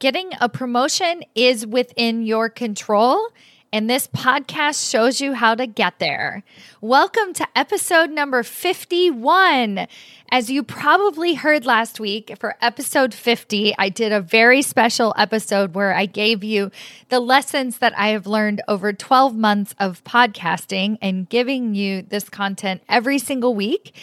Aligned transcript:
getting 0.00 0.30
a 0.40 0.48
promotion 0.48 1.22
is 1.34 1.66
within 1.66 2.22
your 2.22 2.48
control 2.48 3.28
and 3.72 3.88
this 3.88 4.08
podcast 4.08 4.90
shows 4.90 5.20
you 5.20 5.34
how 5.34 5.54
to 5.54 5.66
get 5.66 6.00
there. 6.00 6.42
Welcome 6.80 7.34
to 7.34 7.46
episode 7.54 8.10
number 8.10 8.42
51. 8.42 9.86
As 10.32 10.50
you 10.50 10.62
probably 10.62 11.34
heard 11.34 11.66
last 11.66 12.00
week, 12.00 12.34
for 12.40 12.56
episode 12.62 13.12
50, 13.12 13.74
I 13.78 13.90
did 13.90 14.10
a 14.10 14.20
very 14.20 14.62
special 14.62 15.14
episode 15.18 15.74
where 15.74 15.94
I 15.94 16.06
gave 16.06 16.42
you 16.42 16.72
the 17.10 17.20
lessons 17.20 17.78
that 17.78 17.96
I 17.96 18.08
have 18.08 18.26
learned 18.26 18.62
over 18.66 18.92
12 18.92 19.36
months 19.36 19.74
of 19.78 20.02
podcasting 20.02 20.96
and 21.02 21.28
giving 21.28 21.74
you 21.74 22.02
this 22.02 22.28
content 22.28 22.82
every 22.88 23.18
single 23.18 23.54
week. 23.54 23.94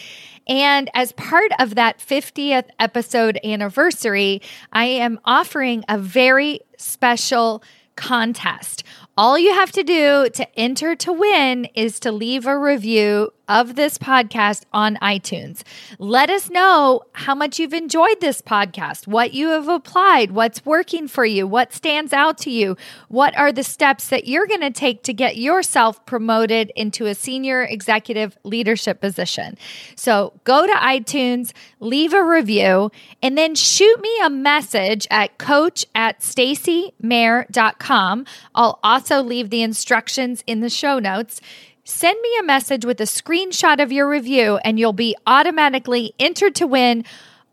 And 0.47 0.89
as 0.93 1.11
part 1.13 1.51
of 1.59 1.75
that 1.75 1.99
50th 1.99 2.69
episode 2.79 3.39
anniversary, 3.43 4.41
I 4.71 4.85
am 4.85 5.19
offering 5.25 5.83
a 5.89 5.97
very 5.97 6.61
special 6.77 7.63
contest. 7.95 8.83
All 9.17 9.37
you 9.37 9.53
have 9.53 9.71
to 9.73 9.83
do 9.83 10.29
to 10.29 10.59
enter 10.59 10.95
to 10.95 11.11
win 11.11 11.65
is 11.75 11.99
to 12.01 12.11
leave 12.11 12.45
a 12.45 12.57
review 12.57 13.31
of 13.47 13.75
this 13.75 13.97
podcast 13.97 14.63
on 14.73 14.95
iTunes. 14.97 15.63
Let 15.99 16.29
us 16.29 16.49
know 16.49 17.03
how 17.13 17.35
much 17.35 17.59
you've 17.59 17.73
enjoyed 17.73 18.19
this 18.19 18.41
podcast, 18.41 19.07
what 19.07 19.33
you 19.33 19.49
have 19.49 19.67
applied, 19.67 20.31
what's 20.31 20.65
working 20.65 21.07
for 21.07 21.25
you, 21.25 21.47
what 21.47 21.73
stands 21.73 22.13
out 22.13 22.37
to 22.39 22.51
you, 22.51 22.75
what 23.07 23.37
are 23.37 23.51
the 23.51 23.63
steps 23.63 24.09
that 24.09 24.27
you're 24.27 24.47
going 24.47 24.61
to 24.61 24.71
take 24.71 25.03
to 25.03 25.13
get 25.13 25.37
yourself 25.37 26.03
promoted 26.05 26.71
into 26.75 27.05
a 27.05 27.15
senior 27.15 27.63
executive 27.63 28.37
leadership 28.43 29.01
position. 29.01 29.57
So 29.95 30.33
go 30.43 30.67
to 30.67 30.73
iTunes, 30.73 31.53
leave 31.79 32.13
a 32.13 32.23
review, 32.23 32.91
and 33.21 33.37
then 33.37 33.55
shoot 33.55 34.01
me 34.01 34.19
a 34.23 34.29
message 34.29 35.07
at 35.09 35.37
coach 35.37 35.85
at 35.95 36.19
stacymayer.com. 36.19 38.25
I'll 38.55 38.79
also 38.83 39.21
leave 39.21 39.49
the 39.49 39.61
instructions 39.61 40.43
in 40.47 40.61
the 40.61 40.69
show 40.69 40.99
notes. 40.99 41.41
Send 41.89 42.19
me 42.21 42.29
a 42.41 42.43
message 42.43 42.83
with 42.83 42.99
a 42.99 43.05
screenshot 43.05 43.81
of 43.81 43.93
your 43.93 44.09
review, 44.09 44.57
and 44.57 44.77
you'll 44.77 44.91
be 44.91 45.15
automatically 45.25 46.13
entered 46.19 46.53
to 46.55 46.67
win 46.67 47.05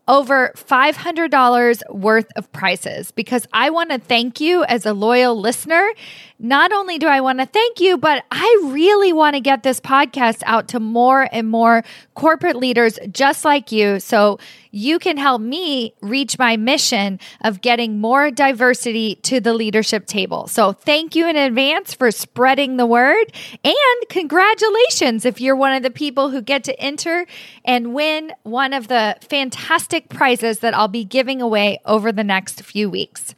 over 0.09 0.51
$500 0.57 1.89
worth 1.89 2.27
of 2.35 2.51
prizes 2.51 3.11
because 3.11 3.47
I 3.53 3.69
want 3.69 3.91
to 3.91 3.97
thank 3.97 4.41
you 4.41 4.65
as 4.65 4.85
a 4.85 4.91
loyal 4.93 5.39
listener. 5.39 5.89
Not 6.37 6.73
only 6.73 6.99
do 6.99 7.07
I 7.07 7.21
want 7.21 7.39
to 7.39 7.45
thank 7.45 7.79
you, 7.79 7.97
but 7.97 8.25
I 8.29 8.61
really 8.65 9.13
want 9.13 9.35
to 9.35 9.39
get 9.39 9.63
this 9.63 9.79
podcast 9.79 10.43
out 10.45 10.67
to 10.67 10.81
more 10.81 11.29
and 11.31 11.49
more 11.49 11.85
corporate 12.13 12.57
leaders 12.57 12.99
just 13.09 13.45
like 13.45 13.71
you. 13.71 14.01
So 14.01 14.37
you 14.75 14.99
can 14.99 15.15
help 15.15 15.41
me 15.41 15.93
reach 16.01 16.37
my 16.37 16.57
mission 16.57 17.17
of 17.45 17.61
getting 17.61 18.01
more 18.01 18.29
diversity 18.29 19.15
to 19.15 19.39
the 19.39 19.53
leadership 19.53 20.05
table. 20.05 20.47
So 20.47 20.73
thank 20.73 21.15
you 21.15 21.29
in 21.29 21.37
advance 21.37 21.93
for 21.93 22.11
spreading 22.11 22.75
the 22.75 22.85
word 22.85 23.31
and 23.63 24.09
congratulations 24.09 25.23
if 25.23 25.39
you're 25.39 25.55
one 25.55 25.71
of 25.71 25.81
the 25.81 25.89
people 25.89 26.29
who 26.29 26.41
get 26.41 26.65
to 26.65 26.77
enter 26.77 27.25
and 27.63 27.93
win 27.93 28.33
one 28.43 28.73
of 28.73 28.89
the 28.89 29.15
fantastic 29.21 30.09
prizes 30.09 30.59
that 30.59 30.73
I'll 30.73 30.89
be 30.89 31.05
giving 31.05 31.41
away 31.41 31.79
over 31.85 32.11
the 32.11 32.25
next 32.25 32.61
few 32.61 32.89
weeks. 32.89 33.33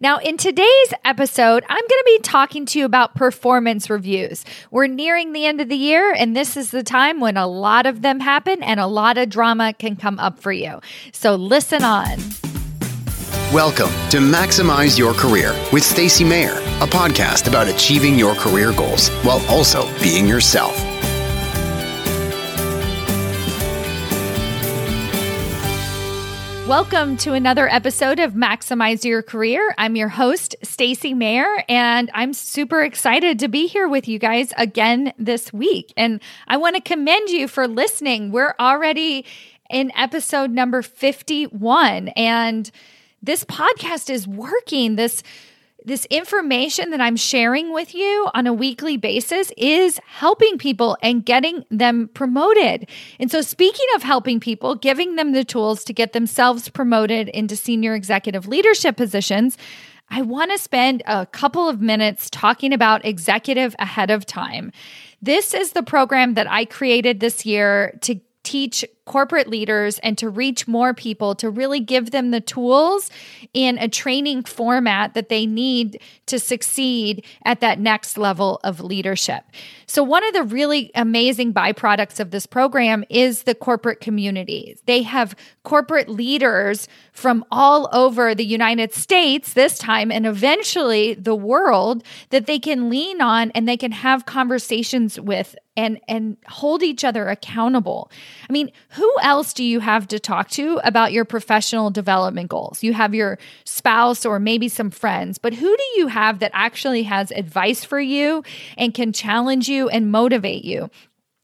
Now, 0.00 0.18
in 0.18 0.36
today's 0.36 0.94
episode, 1.04 1.64
I'm 1.68 1.76
going 1.76 1.88
to 1.88 2.04
be 2.06 2.18
talking 2.20 2.66
to 2.66 2.78
you 2.78 2.84
about 2.84 3.14
performance 3.14 3.88
reviews. 3.88 4.44
We're 4.70 4.86
nearing 4.86 5.32
the 5.32 5.46
end 5.46 5.60
of 5.60 5.68
the 5.68 5.76
year, 5.76 6.12
and 6.12 6.36
this 6.36 6.56
is 6.56 6.70
the 6.70 6.82
time 6.82 7.20
when 7.20 7.36
a 7.36 7.46
lot 7.46 7.86
of 7.86 8.02
them 8.02 8.20
happen 8.20 8.62
and 8.62 8.80
a 8.80 8.86
lot 8.86 9.18
of 9.18 9.28
drama 9.28 9.72
can 9.72 9.96
come 9.96 10.18
up 10.18 10.38
for 10.40 10.52
you. 10.52 10.80
So 11.12 11.34
listen 11.34 11.84
on. 11.84 12.18
Welcome 13.52 13.90
to 14.10 14.18
Maximize 14.18 14.98
Your 14.98 15.14
Career 15.14 15.54
with 15.72 15.84
Stacy 15.84 16.24
Mayer, 16.24 16.56
a 16.80 16.86
podcast 16.86 17.46
about 17.46 17.68
achieving 17.68 18.18
your 18.18 18.34
career 18.34 18.72
goals 18.72 19.08
while 19.22 19.44
also 19.46 19.88
being 20.02 20.26
yourself. 20.26 20.95
Welcome 26.66 27.16
to 27.18 27.32
another 27.32 27.68
episode 27.68 28.18
of 28.18 28.32
Maximize 28.32 29.04
Your 29.04 29.22
Career. 29.22 29.72
I'm 29.78 29.94
your 29.94 30.08
host, 30.08 30.56
Stacy 30.64 31.14
Mayer, 31.14 31.46
and 31.68 32.10
I'm 32.12 32.32
super 32.32 32.82
excited 32.82 33.38
to 33.38 33.46
be 33.46 33.68
here 33.68 33.86
with 33.86 34.08
you 34.08 34.18
guys 34.18 34.52
again 34.56 35.12
this 35.16 35.52
week. 35.52 35.92
And 35.96 36.20
I 36.48 36.56
want 36.56 36.74
to 36.74 36.82
commend 36.82 37.28
you 37.28 37.46
for 37.46 37.68
listening. 37.68 38.32
We're 38.32 38.56
already 38.58 39.24
in 39.70 39.92
episode 39.94 40.50
number 40.50 40.82
51, 40.82 42.08
and 42.08 42.68
this 43.22 43.44
podcast 43.44 44.10
is 44.10 44.26
working. 44.26 44.96
This 44.96 45.22
this 45.86 46.04
information 46.06 46.90
that 46.90 47.00
I'm 47.00 47.14
sharing 47.14 47.72
with 47.72 47.94
you 47.94 48.28
on 48.34 48.48
a 48.48 48.52
weekly 48.52 48.96
basis 48.96 49.52
is 49.56 50.00
helping 50.04 50.58
people 50.58 50.98
and 51.00 51.24
getting 51.24 51.64
them 51.70 52.10
promoted. 52.12 52.90
And 53.20 53.30
so, 53.30 53.40
speaking 53.40 53.86
of 53.94 54.02
helping 54.02 54.40
people, 54.40 54.74
giving 54.74 55.14
them 55.14 55.32
the 55.32 55.44
tools 55.44 55.84
to 55.84 55.92
get 55.92 56.12
themselves 56.12 56.68
promoted 56.68 57.28
into 57.28 57.54
senior 57.54 57.94
executive 57.94 58.48
leadership 58.48 58.96
positions, 58.96 59.56
I 60.10 60.22
want 60.22 60.50
to 60.50 60.58
spend 60.58 61.04
a 61.06 61.24
couple 61.24 61.68
of 61.68 61.80
minutes 61.80 62.28
talking 62.30 62.72
about 62.72 63.04
executive 63.04 63.76
ahead 63.78 64.10
of 64.10 64.26
time. 64.26 64.72
This 65.22 65.54
is 65.54 65.72
the 65.72 65.84
program 65.84 66.34
that 66.34 66.50
I 66.50 66.64
created 66.64 67.20
this 67.20 67.46
year 67.46 67.96
to 68.02 68.20
teach 68.42 68.84
corporate 69.06 69.48
leaders 69.48 69.98
and 70.00 70.18
to 70.18 70.28
reach 70.28 70.68
more 70.68 70.92
people 70.92 71.34
to 71.36 71.48
really 71.48 71.80
give 71.80 72.10
them 72.10 72.32
the 72.32 72.40
tools 72.40 73.10
in 73.54 73.78
a 73.78 73.88
training 73.88 74.44
format 74.44 75.14
that 75.14 75.28
they 75.28 75.46
need 75.46 76.00
to 76.26 76.38
succeed 76.38 77.24
at 77.44 77.60
that 77.60 77.78
next 77.78 78.18
level 78.18 78.60
of 78.64 78.80
leadership. 78.80 79.44
So, 79.86 80.02
one 80.02 80.24
of 80.24 80.34
the 80.34 80.42
really 80.42 80.90
amazing 80.94 81.54
byproducts 81.54 82.18
of 82.18 82.32
this 82.32 82.46
program 82.46 83.04
is 83.08 83.44
the 83.44 83.54
corporate 83.54 84.00
community. 84.00 84.76
They 84.86 85.02
have 85.02 85.36
corporate 85.62 86.08
leaders 86.08 86.88
from 87.12 87.44
all 87.50 87.88
over 87.92 88.34
the 88.34 88.44
United 88.44 88.92
States 88.92 89.54
this 89.54 89.78
time 89.78 90.10
and 90.10 90.26
eventually 90.26 91.14
the 91.14 91.34
world 91.34 92.02
that 92.30 92.46
they 92.46 92.58
can 92.58 92.90
lean 92.90 93.20
on 93.20 93.52
and 93.52 93.68
they 93.68 93.76
can 93.76 93.92
have 93.92 94.26
conversations 94.26 95.20
with 95.20 95.54
and 95.76 96.00
and 96.08 96.36
hold 96.48 96.82
each 96.82 97.04
other 97.04 97.28
accountable. 97.28 98.10
I 98.48 98.52
mean, 98.52 98.72
who 98.96 99.14
else 99.20 99.52
do 99.52 99.62
you 99.62 99.80
have 99.80 100.08
to 100.08 100.18
talk 100.18 100.48
to 100.50 100.80
about 100.82 101.12
your 101.12 101.24
professional 101.24 101.90
development 101.90 102.48
goals? 102.48 102.82
You 102.82 102.94
have 102.94 103.14
your 103.14 103.38
spouse 103.64 104.24
or 104.24 104.40
maybe 104.40 104.68
some 104.68 104.90
friends, 104.90 105.36
but 105.36 105.52
who 105.52 105.76
do 105.76 105.84
you 105.96 106.06
have 106.06 106.38
that 106.38 106.50
actually 106.54 107.02
has 107.02 107.30
advice 107.30 107.84
for 107.84 108.00
you 108.00 108.42
and 108.78 108.94
can 108.94 109.12
challenge 109.12 109.68
you 109.68 109.88
and 109.90 110.10
motivate 110.10 110.64
you? 110.64 110.90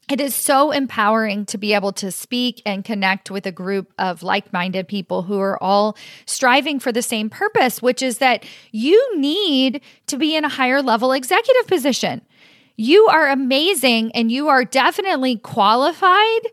It 0.09 0.19
is 0.19 0.35
so 0.35 0.71
empowering 0.71 1.45
to 1.45 1.57
be 1.57 1.73
able 1.73 1.93
to 1.93 2.11
speak 2.11 2.61
and 2.65 2.83
connect 2.83 3.31
with 3.31 3.45
a 3.45 3.51
group 3.51 3.93
of 3.97 4.21
like 4.23 4.51
minded 4.51 4.87
people 4.87 5.21
who 5.21 5.39
are 5.39 5.61
all 5.61 5.95
striving 6.25 6.79
for 6.79 6.91
the 6.91 7.01
same 7.01 7.29
purpose, 7.29 7.81
which 7.81 8.01
is 8.01 8.17
that 8.17 8.45
you 8.71 9.17
need 9.17 9.81
to 10.07 10.17
be 10.17 10.35
in 10.35 10.43
a 10.43 10.49
higher 10.49 10.81
level 10.81 11.13
executive 11.13 11.67
position. 11.67 12.21
You 12.75 13.05
are 13.07 13.29
amazing 13.29 14.11
and 14.13 14.31
you 14.31 14.49
are 14.49 14.65
definitely 14.65 15.37
qualified 15.37 16.47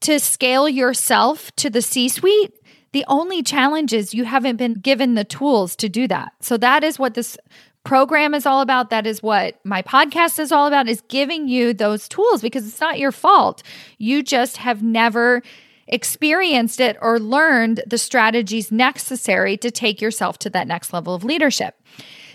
to 0.00 0.18
scale 0.18 0.68
yourself 0.68 1.54
to 1.56 1.70
the 1.70 1.82
C 1.82 2.08
suite. 2.08 2.52
The 2.92 3.04
only 3.08 3.42
challenge 3.42 3.92
is 3.92 4.14
you 4.14 4.24
haven't 4.24 4.56
been 4.56 4.74
given 4.74 5.14
the 5.14 5.24
tools 5.24 5.76
to 5.76 5.88
do 5.88 6.08
that. 6.08 6.32
So 6.40 6.56
that 6.56 6.82
is 6.82 6.98
what 6.98 7.14
this 7.14 7.36
program 7.84 8.34
is 8.34 8.46
all 8.46 8.60
about. 8.60 8.90
That 8.90 9.06
is 9.06 9.22
what 9.22 9.60
my 9.64 9.82
podcast 9.82 10.38
is 10.38 10.50
all 10.50 10.66
about 10.66 10.88
is 10.88 11.02
giving 11.08 11.46
you 11.46 11.72
those 11.72 12.08
tools 12.08 12.42
because 12.42 12.66
it's 12.66 12.80
not 12.80 12.98
your 12.98 13.12
fault. 13.12 13.62
You 13.98 14.22
just 14.22 14.56
have 14.56 14.82
never 14.82 15.42
experienced 15.88 16.80
it 16.80 16.96
or 17.00 17.20
learned 17.20 17.82
the 17.86 17.98
strategies 17.98 18.72
necessary 18.72 19.56
to 19.58 19.70
take 19.70 20.00
yourself 20.00 20.38
to 20.40 20.50
that 20.50 20.66
next 20.66 20.92
level 20.92 21.14
of 21.14 21.22
leadership. 21.22 21.80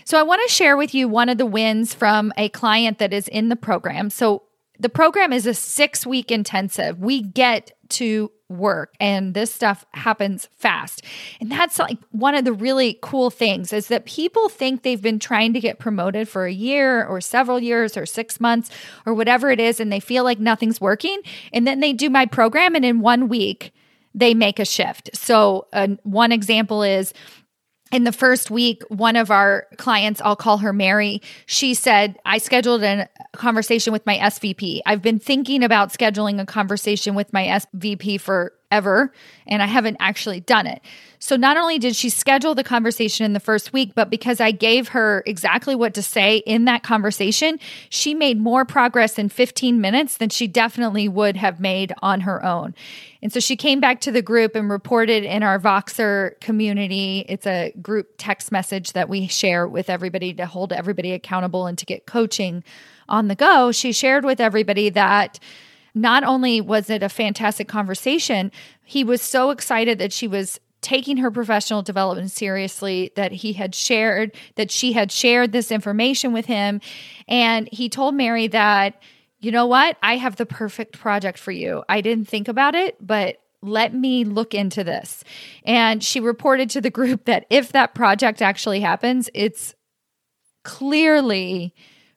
So 0.04 0.18
I 0.18 0.22
want 0.22 0.40
to 0.46 0.52
share 0.52 0.76
with 0.76 0.94
you 0.94 1.06
one 1.06 1.28
of 1.28 1.38
the 1.38 1.46
wins 1.46 1.94
from 1.94 2.32
a 2.36 2.48
client 2.48 2.98
that 2.98 3.12
is 3.12 3.28
in 3.28 3.48
the 3.50 3.56
program. 3.56 4.10
So 4.10 4.42
the 4.82 4.88
program 4.88 5.32
is 5.32 5.46
a 5.46 5.54
six 5.54 6.04
week 6.04 6.30
intensive. 6.30 6.98
We 6.98 7.22
get 7.22 7.72
to 7.90 8.32
work 8.48 8.94
and 9.00 9.32
this 9.32 9.52
stuff 9.52 9.86
happens 9.92 10.48
fast. 10.56 11.02
And 11.40 11.50
that's 11.50 11.78
like 11.78 11.98
one 12.10 12.34
of 12.34 12.44
the 12.44 12.52
really 12.52 12.98
cool 13.00 13.30
things 13.30 13.72
is 13.72 13.88
that 13.88 14.04
people 14.04 14.48
think 14.48 14.82
they've 14.82 15.00
been 15.00 15.18
trying 15.18 15.52
to 15.54 15.60
get 15.60 15.78
promoted 15.78 16.28
for 16.28 16.46
a 16.46 16.52
year 16.52 17.06
or 17.06 17.20
several 17.20 17.60
years 17.60 17.96
or 17.96 18.04
6 18.04 18.40
months 18.40 18.70
or 19.06 19.14
whatever 19.14 19.50
it 19.50 19.60
is 19.60 19.78
and 19.78 19.90
they 19.90 20.00
feel 20.00 20.24
like 20.24 20.40
nothing's 20.40 20.80
working 20.80 21.20
and 21.52 21.66
then 21.66 21.80
they 21.80 21.92
do 21.92 22.10
my 22.10 22.26
program 22.26 22.74
and 22.74 22.84
in 22.84 23.00
1 23.00 23.28
week 23.28 23.72
they 24.14 24.34
make 24.34 24.58
a 24.58 24.64
shift. 24.64 25.10
So 25.14 25.68
uh, 25.72 25.88
one 26.02 26.32
example 26.32 26.82
is 26.82 27.14
in 27.92 28.04
the 28.04 28.12
first 28.12 28.50
week, 28.50 28.82
one 28.88 29.16
of 29.16 29.30
our 29.30 29.66
clients, 29.76 30.20
I'll 30.24 30.34
call 30.34 30.58
her 30.58 30.72
Mary, 30.72 31.20
she 31.44 31.74
said, 31.74 32.18
I 32.24 32.38
scheduled 32.38 32.82
a 32.82 33.08
conversation 33.34 33.92
with 33.92 34.06
my 34.06 34.16
SVP. 34.16 34.80
I've 34.86 35.02
been 35.02 35.18
thinking 35.18 35.62
about 35.62 35.92
scheduling 35.92 36.40
a 36.40 36.46
conversation 36.46 37.14
with 37.14 37.32
my 37.34 37.44
SVP 37.44 38.18
forever, 38.18 39.12
and 39.46 39.62
I 39.62 39.66
haven't 39.66 39.98
actually 40.00 40.40
done 40.40 40.66
it. 40.66 40.80
So 41.22 41.36
not 41.36 41.56
only 41.56 41.78
did 41.78 41.94
she 41.94 42.08
schedule 42.08 42.56
the 42.56 42.64
conversation 42.64 43.24
in 43.24 43.32
the 43.32 43.38
first 43.38 43.72
week, 43.72 43.92
but 43.94 44.10
because 44.10 44.40
I 44.40 44.50
gave 44.50 44.88
her 44.88 45.22
exactly 45.24 45.76
what 45.76 45.94
to 45.94 46.02
say 46.02 46.38
in 46.38 46.64
that 46.64 46.82
conversation, 46.82 47.60
she 47.90 48.12
made 48.12 48.40
more 48.40 48.64
progress 48.64 49.20
in 49.20 49.28
15 49.28 49.80
minutes 49.80 50.16
than 50.16 50.30
she 50.30 50.48
definitely 50.48 51.06
would 51.06 51.36
have 51.36 51.60
made 51.60 51.92
on 52.02 52.22
her 52.22 52.44
own. 52.44 52.74
And 53.22 53.32
so 53.32 53.38
she 53.38 53.54
came 53.54 53.78
back 53.78 54.00
to 54.00 54.10
the 54.10 54.20
group 54.20 54.56
and 54.56 54.68
reported 54.68 55.22
in 55.22 55.44
our 55.44 55.60
Voxer 55.60 56.40
community. 56.40 57.24
It's 57.28 57.46
a 57.46 57.72
group 57.80 58.14
text 58.18 58.50
message 58.50 58.92
that 58.94 59.08
we 59.08 59.28
share 59.28 59.68
with 59.68 59.88
everybody 59.88 60.34
to 60.34 60.44
hold 60.44 60.72
everybody 60.72 61.12
accountable 61.12 61.68
and 61.68 61.78
to 61.78 61.86
get 61.86 62.04
coaching 62.04 62.64
on 63.08 63.28
the 63.28 63.36
go. 63.36 63.70
She 63.70 63.92
shared 63.92 64.24
with 64.24 64.40
everybody 64.40 64.90
that 64.90 65.38
not 65.94 66.24
only 66.24 66.60
was 66.60 66.90
it 66.90 67.04
a 67.04 67.08
fantastic 67.08 67.68
conversation, 67.68 68.50
he 68.82 69.04
was 69.04 69.22
so 69.22 69.50
excited 69.50 70.00
that 70.00 70.12
she 70.12 70.26
was 70.26 70.58
taking 70.82 71.16
her 71.18 71.30
professional 71.30 71.80
development 71.80 72.30
seriously 72.30 73.12
that 73.16 73.32
he 73.32 73.54
had 73.54 73.74
shared 73.74 74.34
that 74.56 74.70
she 74.70 74.92
had 74.92 75.10
shared 75.10 75.52
this 75.52 75.70
information 75.70 76.32
with 76.32 76.44
him. 76.46 76.80
And 77.28 77.68
he 77.72 77.88
told 77.88 78.14
Mary 78.14 78.48
that 78.48 79.00
you 79.40 79.50
know 79.50 79.66
what? 79.66 79.96
I 80.04 80.18
have 80.18 80.36
the 80.36 80.46
perfect 80.46 81.00
project 81.00 81.36
for 81.36 81.50
you. 81.50 81.82
I 81.88 82.00
didn't 82.00 82.28
think 82.28 82.48
about 82.48 82.74
it 82.74 82.96
but 83.00 83.38
let 83.64 83.94
me 83.94 84.24
look 84.24 84.54
into 84.54 84.82
this. 84.82 85.22
And 85.64 86.02
she 86.02 86.18
reported 86.18 86.70
to 86.70 86.80
the 86.80 86.90
group 86.90 87.26
that 87.26 87.46
if 87.48 87.72
that 87.72 87.94
project 87.94 88.42
actually 88.42 88.80
happens 88.80 89.30
it's 89.32 89.74
clearly 90.64 91.74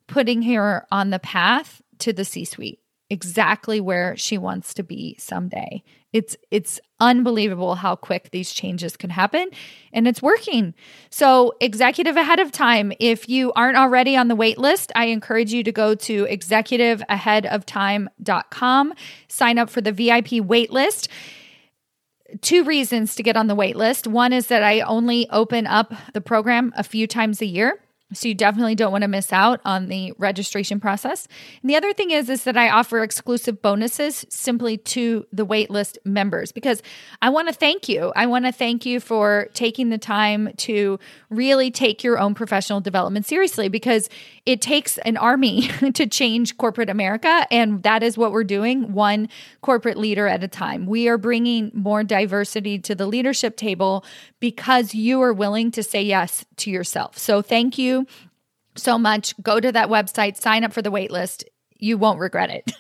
putting 0.08 0.42
her 0.44 0.86
on 0.92 1.12
the 1.12 1.20
path 1.20 1.82
to 2.00 2.14
the 2.14 2.26
C 2.26 2.46
suite 2.46 2.80
exactly 3.10 3.80
where 3.80 4.18
she 4.18 4.38
wants 4.38 4.74
to 4.74 4.84
be 4.84 5.16
someday. 5.20 5.82
It's 6.12 6.36
it's 6.50 6.80
unbelievable 7.00 7.76
how 7.76 7.96
quick 7.96 8.32
these 8.32 8.52
changes 8.52 8.96
can 8.96 9.10
happen 9.10 9.50
and 9.92 10.08
it's 10.08 10.22
working. 10.22 10.74
So, 11.10 11.54
executive 11.60 12.16
ahead 12.16 12.40
of 12.40 12.52
time, 12.52 12.94
if 13.00 13.28
you 13.28 13.52
aren't 13.54 13.76
already 13.78 14.16
on 14.16 14.30
the 14.30 14.36
wait 14.36 14.58
list, 14.58 14.92
I 14.96 15.06
encourage 15.06 15.52
you 15.54 15.64
to 15.64 15.72
go 15.72 15.96
to 15.96 16.26
executiveaheadoftime.com, 16.26 18.94
sign 19.28 19.60
up 19.60 19.70
for 19.70 19.82
the 19.82 19.92
VIP 19.92 20.44
wait 20.44 20.72
list 20.72 21.10
two 22.42 22.64
reasons 22.64 23.16
to 23.16 23.24
get 23.24 23.38
on 23.38 23.48
the 23.48 23.56
wait 23.56 23.76
list. 23.76 24.08
One 24.08 24.34
is 24.34 24.48
that 24.48 24.64
I 24.64 24.82
only 24.82 25.30
open 25.30 25.68
up 25.68 25.94
the 26.14 26.22
program 26.22 26.74
a 26.76 26.84
few 26.84 27.08
times 27.08 27.42
a 27.42 27.46
year. 27.46 27.80
So 28.14 28.28
you 28.28 28.36
definitely 28.36 28.76
don't 28.76 28.92
want 28.92 29.02
to 29.02 29.08
miss 29.08 29.34
out 29.34 29.62
on 29.66 29.88
the 29.88 30.14
registration 30.20 30.80
process. 30.80 31.28
And 31.64 31.70
the 31.70 31.76
other 31.76 31.92
thing 31.92 32.12
is 32.12 32.30
is 32.30 32.44
that 32.44 32.56
I 32.56 32.70
offer 32.70 33.02
exclusive 33.02 33.64
bonuses 33.64 34.26
simply 34.30 34.78
to 34.78 35.26
the 35.34 35.46
waitlist 35.46 35.98
members 36.06 36.52
because 36.52 36.84
I 37.24 37.30
want 37.30 37.48
to 37.48 37.54
thank 37.54 37.90
you. 37.90 38.14
I 38.16 38.28
want 38.28 38.46
to 38.46 38.52
thank 38.52 38.86
you 38.86 39.00
for 39.00 39.48
taking 39.56 39.90
the 39.90 39.98
time 39.98 40.52
to 40.58 41.00
really 41.32 41.72
take 41.72 42.04
your 42.04 42.20
own 42.20 42.36
professional 42.36 42.80
development 42.80 43.26
seriously 43.26 43.70
because 43.70 44.08
it 44.46 44.62
takes 44.62 45.00
an 45.00 45.18
army 45.18 45.68
to 45.94 46.06
change 46.06 46.58
corporate 46.58 46.92
America 46.92 47.48
and 47.50 47.82
that 47.82 48.04
is 48.04 48.20
what 48.20 48.32
we're 48.32 48.44
doing 48.44 48.94
one 48.94 49.28
corporate 49.62 49.98
leader 49.98 50.28
at 50.28 50.44
a 50.44 50.48
time. 50.48 50.86
We 50.86 51.08
are 51.08 51.18
bringing 51.18 51.72
more 51.74 52.04
diversity 52.04 52.78
to 52.80 52.94
the 52.94 53.08
leadership 53.08 53.58
table 53.58 54.06
because 54.40 54.94
you 54.94 55.24
are 55.24 55.34
willing 55.34 55.72
to 55.72 55.82
say 55.82 56.04
yes 56.04 56.46
to 56.58 56.70
yourself. 56.70 57.18
So 57.18 57.42
thank 57.42 57.80
you 57.80 57.95
so 58.76 58.98
much. 58.98 59.34
Go 59.42 59.60
to 59.60 59.72
that 59.72 59.90
website, 59.90 60.38
sign 60.38 60.64
up 60.64 60.74
for 60.74 60.82
the 60.82 60.92
waitlist. 60.92 61.44
You 61.78 61.98
won't 61.98 62.20
regret 62.20 62.50
it. 62.50 62.72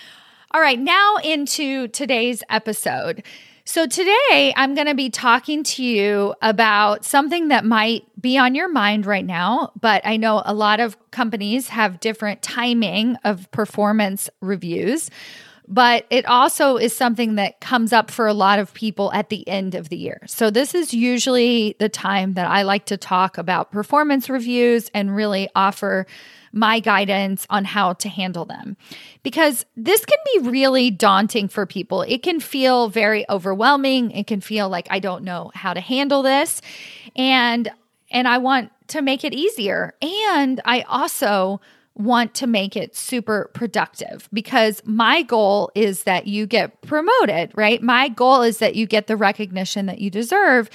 All 0.52 0.60
right, 0.60 0.78
now 0.78 1.16
into 1.16 1.88
today's 1.88 2.42
episode. 2.50 3.22
So, 3.64 3.86
today 3.86 4.52
I'm 4.56 4.74
going 4.74 4.88
to 4.88 4.96
be 4.96 5.10
talking 5.10 5.62
to 5.62 5.84
you 5.84 6.34
about 6.42 7.04
something 7.04 7.48
that 7.48 7.64
might 7.64 8.02
be 8.20 8.36
on 8.36 8.56
your 8.56 8.68
mind 8.68 9.06
right 9.06 9.24
now, 9.24 9.70
but 9.80 10.02
I 10.04 10.16
know 10.16 10.42
a 10.44 10.54
lot 10.54 10.80
of 10.80 10.96
companies 11.12 11.68
have 11.68 12.00
different 12.00 12.42
timing 12.42 13.16
of 13.22 13.48
performance 13.52 14.28
reviews 14.40 15.08
but 15.70 16.04
it 16.10 16.26
also 16.26 16.76
is 16.76 16.94
something 16.94 17.36
that 17.36 17.60
comes 17.60 17.92
up 17.92 18.10
for 18.10 18.26
a 18.26 18.34
lot 18.34 18.58
of 18.58 18.74
people 18.74 19.12
at 19.12 19.28
the 19.28 19.46
end 19.48 19.76
of 19.76 19.88
the 19.88 19.96
year. 19.96 20.20
So, 20.26 20.50
this 20.50 20.74
is 20.74 20.92
usually 20.92 21.76
the 21.78 21.88
time 21.88 22.34
that 22.34 22.50
I 22.50 22.62
like 22.62 22.86
to 22.86 22.96
talk 22.96 23.38
about 23.38 23.70
performance 23.70 24.28
reviews 24.28 24.90
and 24.92 25.14
really 25.14 25.48
offer 25.54 26.06
my 26.52 26.80
guidance 26.80 27.46
on 27.48 27.64
how 27.64 27.92
to 27.92 28.08
handle 28.08 28.44
them. 28.44 28.76
Because 29.22 29.64
this 29.76 30.04
can 30.04 30.18
be 30.34 30.50
really 30.50 30.90
daunting 30.90 31.46
for 31.46 31.66
people. 31.66 32.02
It 32.02 32.24
can 32.24 32.40
feel 32.40 32.88
very 32.88 33.24
overwhelming. 33.30 34.10
It 34.10 34.26
can 34.26 34.40
feel 34.40 34.68
like 34.68 34.88
I 34.90 34.98
don't 34.98 35.22
know 35.22 35.52
how 35.54 35.72
to 35.72 35.80
handle 35.80 36.22
this. 36.22 36.60
And 37.14 37.70
and 38.10 38.26
I 38.26 38.38
want 38.38 38.72
to 38.88 39.02
make 39.02 39.22
it 39.22 39.32
easier. 39.32 39.94
And 40.02 40.60
I 40.64 40.80
also 40.82 41.60
want 42.00 42.34
to 42.34 42.46
make 42.46 42.76
it 42.76 42.96
super 42.96 43.50
productive 43.54 44.28
because 44.32 44.82
my 44.84 45.22
goal 45.22 45.70
is 45.74 46.04
that 46.04 46.26
you 46.26 46.46
get 46.46 46.80
promoted, 46.82 47.52
right? 47.54 47.82
My 47.82 48.08
goal 48.08 48.42
is 48.42 48.58
that 48.58 48.74
you 48.74 48.86
get 48.86 49.06
the 49.06 49.16
recognition 49.16 49.86
that 49.86 50.00
you 50.00 50.10
deserve. 50.10 50.70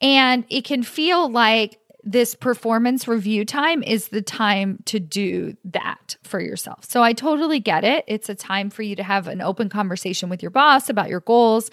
And 0.00 0.44
it 0.48 0.64
can 0.64 0.82
feel 0.82 1.30
like 1.30 1.78
this 2.02 2.34
performance 2.34 3.08
review 3.08 3.44
time 3.44 3.82
is 3.82 4.08
the 4.08 4.20
time 4.20 4.78
to 4.84 5.00
do 5.00 5.56
that 5.64 6.16
for 6.22 6.40
yourself. 6.40 6.84
So 6.84 7.02
I 7.02 7.14
totally 7.14 7.60
get 7.60 7.82
it. 7.82 8.04
It's 8.06 8.28
a 8.28 8.34
time 8.34 8.68
for 8.68 8.82
you 8.82 8.94
to 8.96 9.02
have 9.02 9.26
an 9.26 9.40
open 9.40 9.70
conversation 9.70 10.28
with 10.28 10.42
your 10.42 10.50
boss 10.50 10.90
about 10.90 11.08
your 11.08 11.20
goals 11.20 11.70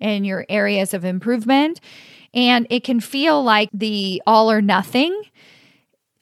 and 0.00 0.24
your 0.24 0.46
areas 0.48 0.94
of 0.94 1.04
improvement. 1.04 1.80
And 2.34 2.66
it 2.70 2.84
can 2.84 3.00
feel 3.00 3.42
like 3.42 3.68
the 3.72 4.22
all 4.26 4.50
or 4.50 4.62
nothing 4.62 5.20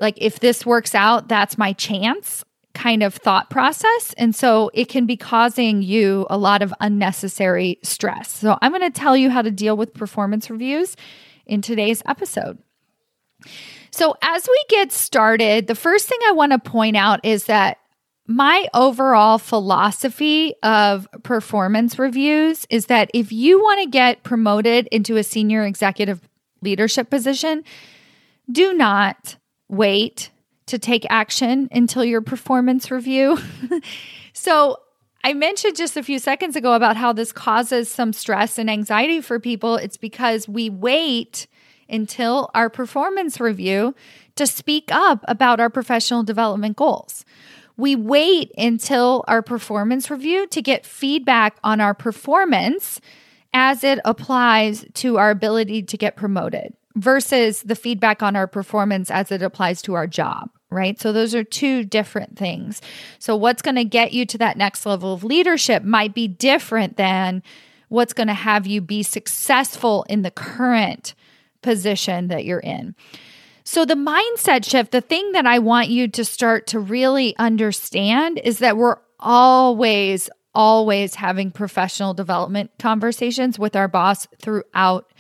like 0.01 0.15
if 0.19 0.41
this 0.41 0.65
works 0.65 0.95
out, 0.95 1.29
that's 1.29 1.59
my 1.59 1.73
chance 1.73 2.45
kind 2.73 3.03
of 3.03 3.15
thought 3.15 3.51
process. 3.51 4.15
And 4.17 4.35
so 4.35 4.71
it 4.73 4.89
can 4.89 5.05
be 5.05 5.17
causing 5.17 5.83
you 5.83 6.27
a 6.31 6.39
lot 6.39 6.63
of 6.63 6.73
unnecessary 6.81 7.79
stress. 7.83 8.31
So 8.31 8.59
I'm 8.63 8.73
going 8.73 8.83
to 8.83 8.91
tell 8.91 9.17
you 9.17 9.29
how 9.29 9.43
to 9.43 9.51
deal 9.51 9.77
with 9.77 9.93
performance 9.93 10.49
reviews 10.49 10.97
in 11.47 11.63
today's 11.63 12.03
episode. 12.07 12.59
So, 13.91 14.15
as 14.23 14.47
we 14.49 14.65
get 14.69 14.93
started, 14.93 15.67
the 15.67 15.75
first 15.75 16.09
thing 16.09 16.19
I 16.27 16.33
want 16.33 16.53
to 16.53 16.59
point 16.59 16.97
out 16.97 17.25
is 17.25 17.45
that 17.45 17.79
my 18.27 18.69
overall 18.73 19.39
philosophy 19.39 20.55
of 20.63 21.09
performance 21.25 21.99
reviews 21.99 22.67
is 22.71 22.87
that 22.87 23.11
if 23.13 23.33
you 23.33 23.61
want 23.61 23.83
to 23.83 23.91
get 23.91 24.23
promoted 24.23 24.87
into 24.93 25.17
a 25.17 25.25
senior 25.25 25.65
executive 25.65 26.21
leadership 26.63 27.11
position, 27.11 27.65
do 28.53 28.73
not 28.73 29.37
wait 29.71 30.31
to 30.67 30.79
take 30.79 31.07
action 31.11 31.69
until 31.73 32.05
your 32.05 32.21
performance 32.21 32.91
review. 32.91 33.39
so, 34.33 34.79
I 35.23 35.35
mentioned 35.35 35.77
just 35.77 35.99
a 35.99 36.03
few 36.03 36.19
seconds 36.19 36.57
ago 36.57 36.73
about 36.73 36.97
how 36.97 37.13
this 37.13 37.31
causes 37.31 37.91
some 37.91 38.15
stress 38.15 38.57
and 38.57 38.71
anxiety 38.71 39.21
for 39.21 39.39
people. 39.39 39.77
It's 39.77 39.99
because 39.99 40.49
we 40.49 40.71
wait 40.71 41.47
until 41.91 42.51
our 42.55 42.71
performance 42.71 43.39
review 43.39 43.95
to 44.37 44.47
speak 44.47 44.91
up 44.91 45.23
about 45.29 45.61
our 45.61 45.69
professional 45.69 46.23
development 46.23 46.77
goals. 46.77 47.27
We 47.77 47.97
wait 47.97 48.53
until 48.57 49.25
our 49.29 49.43
performance 49.43 50.11
review 50.11 50.47
to 50.47 50.63
get 50.63 50.87
feedback 50.87 51.59
on 51.63 51.81
our 51.81 51.95
performance 51.95 53.01
as 53.53 53.85
it 53.85 53.99
applies 54.05 54.87
to 54.95 55.19
our 55.19 55.31
ability 55.31 55.83
to 55.83 55.97
get 55.99 56.17
promoted 56.17 56.75
versus 56.97 57.63
the 57.63 57.77
feedback 57.77 58.23
on 58.23 58.37
our 58.37 58.47
performance 58.47 59.11
as 59.11 59.31
it 59.31 59.43
applies 59.43 59.81
to 59.83 59.95
our 59.95 60.07
job, 60.07 60.51
right? 60.71 61.01
So 61.01 61.13
those 61.13 61.35
are 61.35 61.45
two 61.45 61.85
different 61.85 62.37
things. 62.37 62.81
So 63.19 63.37
what's 63.37 63.63
going 63.63 63.77
to 63.77 63.85
get 63.85 64.13
you 64.13 64.27
to 64.27 64.39
that 64.39 64.57
next 64.57 64.85
level 64.87 65.15
of 65.15 65.25
leadership 65.25 65.85
might 65.85 66.15
be 66.15 66.27
different 66.29 66.97
than 66.97 67.43
what's 67.89 68.13
going 68.13 68.29
to 68.29 68.35
have 68.35 68.67
you 68.67 68.81
be 68.81 69.03
successful 69.03 70.05
in 70.09 70.23
the 70.23 70.31
current 70.31 71.15
position 71.63 72.29
that 72.29 72.45
you're 72.45 72.61
in. 72.61 72.95
So, 73.63 73.85
the 73.85 73.95
mindset 73.95 74.65
shift, 74.65 74.91
the 74.91 75.01
thing 75.01 75.33
that 75.33 75.47
I 75.47 75.59
want 75.59 75.91
you 75.91 76.09
to 76.09 76.25
start 76.25 76.67
to 76.69 76.81
really 76.81 77.37
understand 77.37 78.41
is 78.43 78.59
that 78.59 78.77
we're 78.77 78.97
always, 79.21 80.31
always 80.55 81.15
having 81.15 81.51
professional 81.51 82.15
development 82.15 82.71
conversations 82.79 83.59
with 83.59 83.77
our 83.77 83.87
boss 83.87 84.27
throughout 84.41 85.13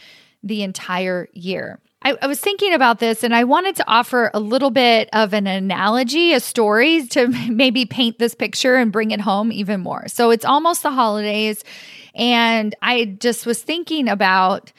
the 0.42 0.62
entire 0.62 1.28
year. 1.32 1.80
I, 2.02 2.16
I, 2.22 2.26
was 2.26 2.40
thinking 2.40 2.72
about 2.72 2.98
this 2.98 3.22
and 3.22 3.34
I 3.34 3.44
wanted 3.44 3.76
to 3.76 3.84
offer 3.86 4.30
a 4.32 4.40
little 4.40 4.70
bit 4.70 5.10
of 5.12 5.34
an 5.34 5.46
analogy, 5.46 6.32
a 6.32 6.40
story 6.40 7.06
to 7.08 7.28
maybe 7.48 7.84
paint 7.84 8.18
this 8.18 8.34
picture 8.34 8.76
and 8.76 8.90
bring 8.90 9.10
it 9.10 9.20
home 9.20 9.52
even 9.52 9.80
more. 9.80 10.08
So 10.08 10.30
it's 10.30 10.44
almost 10.44 10.82
the 10.82 10.90
holidays, 10.90 11.62
and 12.14 12.74
I 12.82 13.04
just 13.04 13.44
was 13.46 13.62
thinking 13.62 14.08
about 14.08 14.72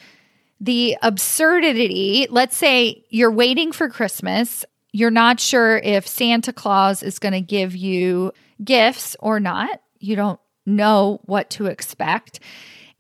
the 0.59 0.97
absurdity. 1.01 2.27
Let's 2.29 2.57
say 2.57 3.03
you're 3.09 3.31
waiting 3.31 3.71
for 3.71 3.87
Christmas, 3.87 4.65
you're 4.91 5.11
not 5.11 5.39
sure 5.39 5.77
if 5.77 6.07
Santa 6.07 6.51
Claus 6.51 7.03
is 7.03 7.19
going 7.19 7.33
to 7.33 7.41
give 7.41 7.75
you 7.75 8.33
gifts 8.63 9.15
or 9.19 9.39
not, 9.39 9.81
you 9.99 10.15
don't 10.15 10.39
know 10.65 11.21
what 11.25 11.49
to 11.51 11.67
expect 11.67 12.39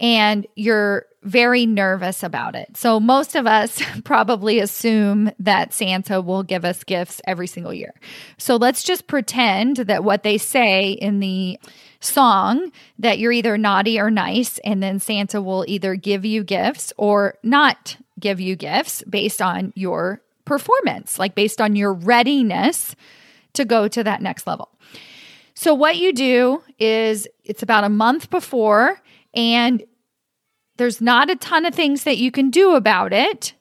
and 0.01 0.47
you're 0.55 1.05
very 1.23 1.67
nervous 1.67 2.23
about 2.23 2.55
it. 2.55 2.75
So, 2.75 2.99
most 2.99 3.35
of 3.35 3.45
us 3.45 3.81
probably 4.03 4.59
assume 4.59 5.31
that 5.39 5.73
Santa 5.73 6.19
will 6.19 6.43
give 6.43 6.65
us 6.65 6.83
gifts 6.83 7.21
every 7.25 7.47
single 7.47 7.73
year. 7.73 7.93
So, 8.37 8.55
let's 8.55 8.83
just 8.83 9.07
pretend 9.07 9.77
that 9.77 10.03
what 10.03 10.23
they 10.23 10.37
say 10.37 10.89
in 10.91 11.19
the 11.19 11.59
song 11.99 12.71
that 12.97 13.19
you're 13.19 13.31
either 13.31 13.57
naughty 13.57 13.99
or 13.99 14.09
nice, 14.09 14.57
and 14.59 14.81
then 14.81 14.99
Santa 14.99 15.41
will 15.41 15.63
either 15.67 15.95
give 15.95 16.25
you 16.25 16.43
gifts 16.43 16.91
or 16.97 17.35
not 17.43 17.97
give 18.19 18.41
you 18.41 18.55
gifts 18.55 19.03
based 19.03 19.41
on 19.41 19.71
your 19.75 20.21
performance, 20.45 21.19
like 21.19 21.35
based 21.35 21.61
on 21.61 21.75
your 21.75 21.93
readiness 21.93 22.95
to 23.53 23.63
go 23.63 23.87
to 23.87 24.03
that 24.03 24.21
next 24.21 24.47
level. 24.47 24.69
So, 25.53 25.75
what 25.75 25.97
you 25.97 26.13
do 26.13 26.63
is 26.79 27.27
it's 27.43 27.61
about 27.61 27.83
a 27.83 27.89
month 27.89 28.31
before, 28.31 28.99
and 29.35 29.83
there's 30.81 30.99
not 30.99 31.29
a 31.29 31.35
ton 31.35 31.63
of 31.67 31.75
things 31.75 32.05
that 32.05 32.17
you 32.17 32.31
can 32.31 32.49
do 32.49 32.73
about 32.73 33.13
it. 33.13 33.53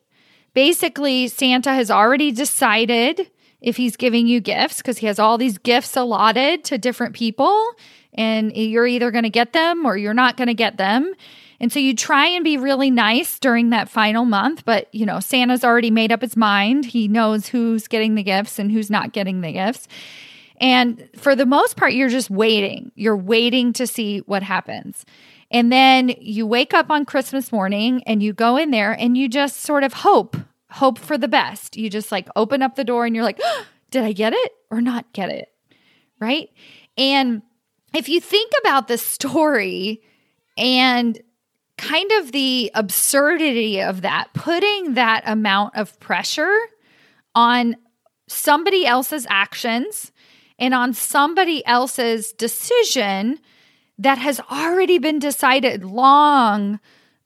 Basically, 0.55 1.29
Santa 1.29 1.75
has 1.75 1.91
already 1.91 2.33
decided 2.33 3.31
if 3.61 3.77
he's 3.77 3.95
giving 3.95 4.27
you 4.27 4.41
gifts 4.41 4.79
because 4.79 4.97
he 4.97 5.07
has 5.07 5.19
all 5.19 5.37
these 5.37 5.59
gifts 5.59 5.99
allotted 5.99 6.65
to 6.65 6.79
different 6.79 7.15
people, 7.15 7.75
and 8.15 8.57
you're 8.57 8.87
either 8.87 9.11
going 9.11 9.25
to 9.25 9.31
get 9.31 9.53
them 9.53 9.85
or 9.85 9.99
you're 9.99 10.15
not 10.15 10.39
going 10.39 10.49
to 10.49 10.55
get 10.55 10.79
them. 10.79 11.13
And 11.61 11.71
so 11.71 11.79
you 11.79 11.95
try 11.95 12.27
and 12.27 12.43
be 12.43 12.57
really 12.57 12.91
nice 12.91 13.39
during 13.39 13.69
that 13.69 13.91
final 13.91 14.25
month, 14.25 14.65
but 14.65 14.89
you 14.95 15.05
know, 15.05 15.21
Santa's 15.21 15.63
already 15.63 15.91
made 15.91 16.11
up 16.11 16.23
his 16.23 16.39
mind. 16.39 16.87
He 16.87 17.07
knows 17.07 17.49
who's 17.49 17.87
getting 17.87 18.15
the 18.15 18.23
gifts 18.23 18.59
and 18.59 18.73
who's 18.73 18.89
not 18.89 19.13
getting 19.13 19.43
the 19.43 19.53
gifts. 19.53 19.89
And 20.59 21.07
for 21.17 21.37
the 21.37 21.45
most 21.45 21.77
part, 21.77 21.93
you're 21.93 22.09
just 22.09 22.31
waiting. 22.31 22.93
You're 22.95 23.15
waiting 23.15 23.75
to 23.75 23.87
see 23.87 24.21
what 24.21 24.43
happens. 24.43 25.05
And 25.51 25.73
then 25.73 26.15
you 26.21 26.47
wake 26.47 26.73
up 26.73 26.91
on 26.91 27.05
Christmas 27.05 27.51
morning 27.51 28.03
and 28.07 28.23
you 28.23 28.33
go 28.33 28.57
in 28.57 28.71
there 28.71 28.93
and 28.93 29.17
you 29.17 29.29
just 29.29 29.57
sort 29.61 29.83
of 29.83 29.93
hope, 29.93 30.37
hope 30.71 30.99
for 30.99 31.19
the 31.19 31.29
best. 31.29 31.77
You 31.77 31.91
just 31.91 32.13
like 32.13 32.29
open 32.37 32.63
up 32.63 32.77
the 32.77 32.85
door 32.85 33.05
and 33.05 33.15
you're 33.15 33.25
like, 33.25 33.41
oh, 33.43 33.67
did 33.91 34.05
I 34.05 34.13
get 34.13 34.33
it 34.33 34.53
or 34.71 34.81
not 34.81 35.13
get 35.13 35.31
it? 35.31 35.49
Right. 36.21 36.51
And 36.97 37.43
if 37.95 38.09
you 38.09 38.21
think 38.21 38.53
about 38.61 38.87
the 38.87 38.99
story 38.99 40.03
and 40.57 41.21
kind 41.77 42.11
of 42.21 42.31
the 42.31 42.71
absurdity 42.75 43.81
of 43.81 44.03
that, 44.03 44.29
putting 44.35 44.95
that 44.95 45.23
amount 45.27 45.77
of 45.77 45.99
pressure 45.99 46.57
on 47.35 47.75
somebody 48.29 48.87
else's 48.87 49.27
actions 49.29 50.13
and 50.59 50.75
on 50.75 50.93
somebody 50.93 51.67
else's 51.67 52.33
decision 52.33 53.41
that 54.01 54.19
has 54.19 54.41
already 54.51 54.99
been 54.99 55.19
decided 55.19 55.85
long 55.85 56.81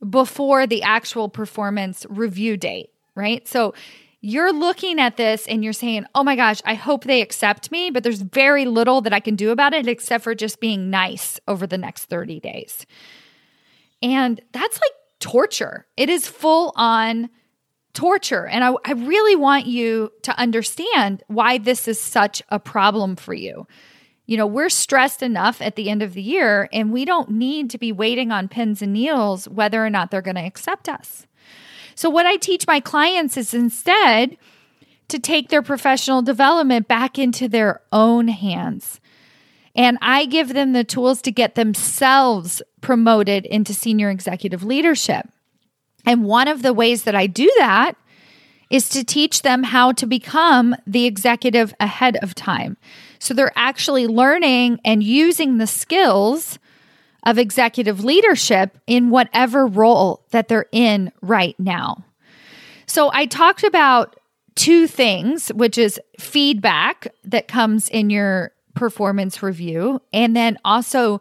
before 0.09 0.67
the 0.67 0.83
actual 0.83 1.29
performance 1.29 2.05
review 2.11 2.57
date, 2.57 2.91
right? 3.15 3.47
So 3.47 3.75
you're 4.21 4.53
looking 4.53 4.99
at 4.99 5.17
this 5.17 5.47
and 5.47 5.63
you're 5.63 5.73
saying, 5.73 6.05
oh 6.17 6.25
my 6.25 6.35
gosh, 6.35 6.61
I 6.65 6.75
hope 6.75 7.05
they 7.05 7.23
accept 7.23 7.71
me, 7.71 7.91
but 7.91 8.03
there's 8.03 8.23
very 8.23 8.65
little 8.65 9.01
that 9.03 9.13
I 9.13 9.21
can 9.21 9.37
do 9.37 9.51
about 9.51 9.73
it 9.73 9.87
except 9.87 10.25
for 10.25 10.35
just 10.35 10.61
being 10.61 10.91
nice 10.91 11.39
over 11.47 11.67
the 11.67 11.79
next 11.79 12.07
30 12.07 12.41
days. 12.41 12.87
And 14.03 14.41
that's 14.53 14.81
like 14.81 14.93
torture. 15.21 15.87
It 15.97 16.09
is 16.09 16.27
full 16.27 16.73
on 16.75 17.31
torture. 17.93 18.47
And 18.47 18.65
I, 18.65 18.75
I 18.85 18.93
really 18.93 19.37
want 19.37 19.67
you 19.67 20.11
to 20.23 20.37
understand 20.37 21.23
why 21.29 21.59
this 21.59 21.87
is 21.87 22.01
such 22.01 22.43
a 22.49 22.59
problem 22.59 23.15
for 23.15 23.33
you. 23.33 23.67
You 24.27 24.37
know, 24.37 24.47
we're 24.47 24.71
stressed 24.71 25.23
enough 25.23 25.61
at 25.61 25.77
the 25.77 25.91
end 25.91 26.03
of 26.03 26.15
the 26.15 26.23
year, 26.23 26.69
and 26.73 26.93
we 26.93 27.05
don't 27.05 27.31
need 27.31 27.69
to 27.71 27.79
be 27.79 27.93
waiting 27.93 28.31
on 28.31 28.49
pins 28.49 28.81
and 28.81 28.93
needles 28.93 29.49
whether 29.49 29.85
or 29.85 29.91
not 29.91 30.11
they're 30.11 30.23
going 30.23 30.37
to 30.37 30.41
accept 30.43 30.89
us. 30.89 31.27
So, 31.95 32.09
what 32.09 32.27
I 32.27 32.37
teach 32.37 32.67
my 32.67 32.81
clients 32.81 33.37
is 33.37 33.53
instead 33.53 34.37
to 35.09 35.19
take 35.19 35.51
their 35.51 35.63
professional 35.63 36.23
development 36.23 36.89
back 36.89 37.19
into 37.19 37.49
their 37.49 37.83
own 37.93 38.29
hands. 38.29 39.01
And 39.77 39.99
I 40.01 40.25
give 40.25 40.55
them 40.55 40.73
the 40.73 40.85
tools 40.85 41.21
to 41.23 41.33
get 41.33 41.57
themselves 41.57 42.63
promoted 42.81 43.45
into 43.47 43.75
senior 43.75 44.09
executive 44.09 44.63
leadership. 44.63 45.29
And 46.07 46.25
one 46.25 46.49
of 46.49 46.63
the 46.63 46.73
ways 46.73 47.05
that 47.05 47.15
I 47.15 47.27
do 47.27 47.53
that 47.59 47.97
is 48.71 48.89
to 48.91 49.05
teach 49.05 49.43
them 49.43 49.63
how 49.63 49.93
to 49.93 50.07
become 50.07 50.75
the 50.87 51.07
executive 51.07 51.75
ahead 51.81 52.17
of 52.23 52.35
time. 52.35 52.77
So 53.19 53.35
they're 53.35 53.53
actually 53.57 54.07
learning 54.07 54.81
and 54.85 55.03
using 55.03 55.59
the 55.59 55.67
skills 55.67 56.59
of 57.25 57.39
executive 57.39 58.05
leadership 58.05 58.79
in 58.87 59.11
whatever 59.11 59.67
role 59.67 60.25
that 60.31 60.49
they're 60.49 60.67
in 60.73 61.11
right 61.23 61.59
now. 61.59 62.05
So 62.87 63.11
I 63.13 63.27
talked 63.27 63.65
about 63.65 64.21
two 64.55 64.87
things, 64.87 65.49
which 65.49 65.79
is 65.79 66.01
feedback 66.19 67.09
that 67.25 67.49
comes 67.49 67.89
in 67.89 68.11
your 68.11 68.53
performance 68.75 69.43
review 69.43 70.01
and 70.13 70.37
then 70.37 70.59
also 70.65 71.21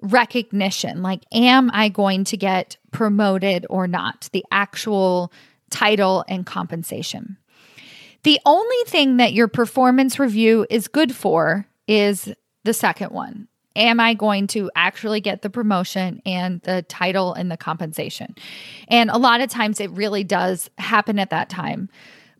recognition 0.00 1.02
like 1.02 1.24
am 1.32 1.70
i 1.72 1.88
going 1.88 2.22
to 2.22 2.36
get 2.36 2.76
promoted 2.92 3.66
or 3.68 3.88
not 3.88 4.28
the 4.32 4.44
actual 4.52 5.32
title 5.70 6.24
and 6.28 6.46
compensation 6.46 7.36
the 8.24 8.40
only 8.44 8.84
thing 8.86 9.18
that 9.18 9.32
your 9.32 9.48
performance 9.48 10.18
review 10.18 10.66
is 10.68 10.88
good 10.88 11.14
for 11.14 11.66
is 11.86 12.32
the 12.64 12.74
second 12.74 13.10
one 13.10 13.48
am 13.76 14.00
i 14.00 14.14
going 14.14 14.46
to 14.46 14.70
actually 14.74 15.20
get 15.20 15.42
the 15.42 15.50
promotion 15.50 16.20
and 16.26 16.60
the 16.62 16.82
title 16.82 17.34
and 17.34 17.50
the 17.50 17.56
compensation 17.56 18.34
and 18.88 19.10
a 19.10 19.18
lot 19.18 19.40
of 19.40 19.50
times 19.50 19.80
it 19.80 19.90
really 19.92 20.24
does 20.24 20.70
happen 20.78 21.18
at 21.18 21.30
that 21.30 21.48
time 21.48 21.88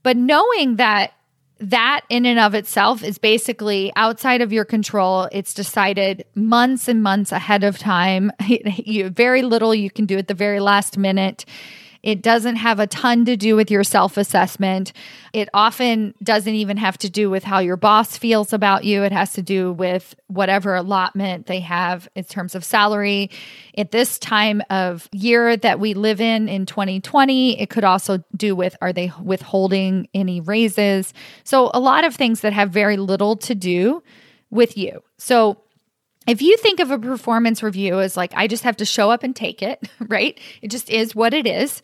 but 0.02 0.16
knowing 0.16 0.76
that 0.76 1.12
that 1.60 2.02
in 2.08 2.24
and 2.24 2.38
of 2.38 2.54
itself 2.54 3.02
is 3.02 3.18
basically 3.18 3.92
outside 3.96 4.40
of 4.40 4.52
your 4.52 4.64
control. 4.64 5.28
It's 5.32 5.52
decided 5.54 6.24
months 6.34 6.88
and 6.88 7.02
months 7.02 7.32
ahead 7.32 7.64
of 7.64 7.78
time. 7.78 8.30
you 8.46 9.10
very 9.10 9.42
little 9.42 9.74
you 9.74 9.90
can 9.90 10.06
do 10.06 10.18
at 10.18 10.28
the 10.28 10.34
very 10.34 10.60
last 10.60 10.96
minute. 10.96 11.44
It 12.02 12.22
doesn't 12.22 12.56
have 12.56 12.78
a 12.78 12.86
ton 12.86 13.24
to 13.24 13.36
do 13.36 13.56
with 13.56 13.70
your 13.70 13.84
self 13.84 14.16
assessment. 14.16 14.92
It 15.32 15.48
often 15.52 16.14
doesn't 16.22 16.54
even 16.54 16.76
have 16.76 16.96
to 16.98 17.10
do 17.10 17.28
with 17.28 17.44
how 17.44 17.58
your 17.58 17.76
boss 17.76 18.16
feels 18.16 18.52
about 18.52 18.84
you. 18.84 19.02
It 19.02 19.12
has 19.12 19.32
to 19.34 19.42
do 19.42 19.72
with 19.72 20.14
whatever 20.28 20.74
allotment 20.74 21.46
they 21.46 21.60
have 21.60 22.08
in 22.14 22.24
terms 22.24 22.54
of 22.54 22.64
salary. 22.64 23.30
At 23.76 23.90
this 23.90 24.18
time 24.18 24.62
of 24.70 25.08
year 25.12 25.56
that 25.56 25.80
we 25.80 25.94
live 25.94 26.20
in, 26.20 26.48
in 26.48 26.66
2020, 26.66 27.60
it 27.60 27.68
could 27.68 27.84
also 27.84 28.22
do 28.36 28.54
with 28.54 28.76
are 28.80 28.92
they 28.92 29.12
withholding 29.22 30.08
any 30.14 30.40
raises? 30.40 31.12
So, 31.44 31.70
a 31.74 31.80
lot 31.80 32.04
of 32.04 32.14
things 32.14 32.40
that 32.40 32.52
have 32.52 32.70
very 32.70 32.96
little 32.96 33.36
to 33.36 33.54
do 33.54 34.02
with 34.50 34.76
you. 34.76 35.02
So, 35.18 35.58
if 36.28 36.42
you 36.42 36.56
think 36.58 36.78
of 36.78 36.90
a 36.90 36.98
performance 36.98 37.62
review 37.62 38.00
as 38.00 38.16
like, 38.16 38.32
I 38.36 38.46
just 38.46 38.62
have 38.64 38.76
to 38.76 38.84
show 38.84 39.10
up 39.10 39.22
and 39.22 39.34
take 39.34 39.62
it, 39.62 39.88
right? 40.00 40.38
It 40.62 40.70
just 40.70 40.90
is 40.90 41.14
what 41.14 41.34
it 41.34 41.46
is. 41.46 41.82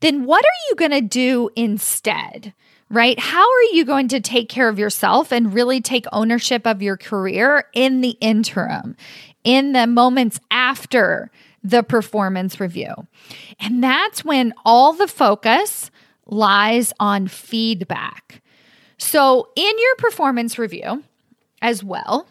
Then 0.00 0.24
what 0.24 0.44
are 0.44 0.68
you 0.68 0.76
going 0.76 0.90
to 0.90 1.00
do 1.00 1.50
instead? 1.54 2.54
Right? 2.90 3.18
How 3.18 3.42
are 3.42 3.62
you 3.72 3.84
going 3.84 4.08
to 4.08 4.20
take 4.20 4.48
care 4.48 4.68
of 4.68 4.78
yourself 4.78 5.32
and 5.32 5.54
really 5.54 5.80
take 5.80 6.06
ownership 6.12 6.66
of 6.66 6.82
your 6.82 6.96
career 6.96 7.64
in 7.72 8.02
the 8.02 8.16
interim, 8.20 8.96
in 9.42 9.72
the 9.72 9.86
moments 9.86 10.38
after 10.50 11.30
the 11.62 11.82
performance 11.82 12.60
review? 12.60 12.92
And 13.58 13.82
that's 13.82 14.24
when 14.24 14.52
all 14.64 14.92
the 14.92 15.08
focus 15.08 15.90
lies 16.26 16.92
on 17.00 17.26
feedback. 17.26 18.42
So, 18.98 19.48
in 19.56 19.78
your 19.78 19.96
performance 19.96 20.58
review 20.58 21.02
as 21.62 21.82
well, 21.82 22.28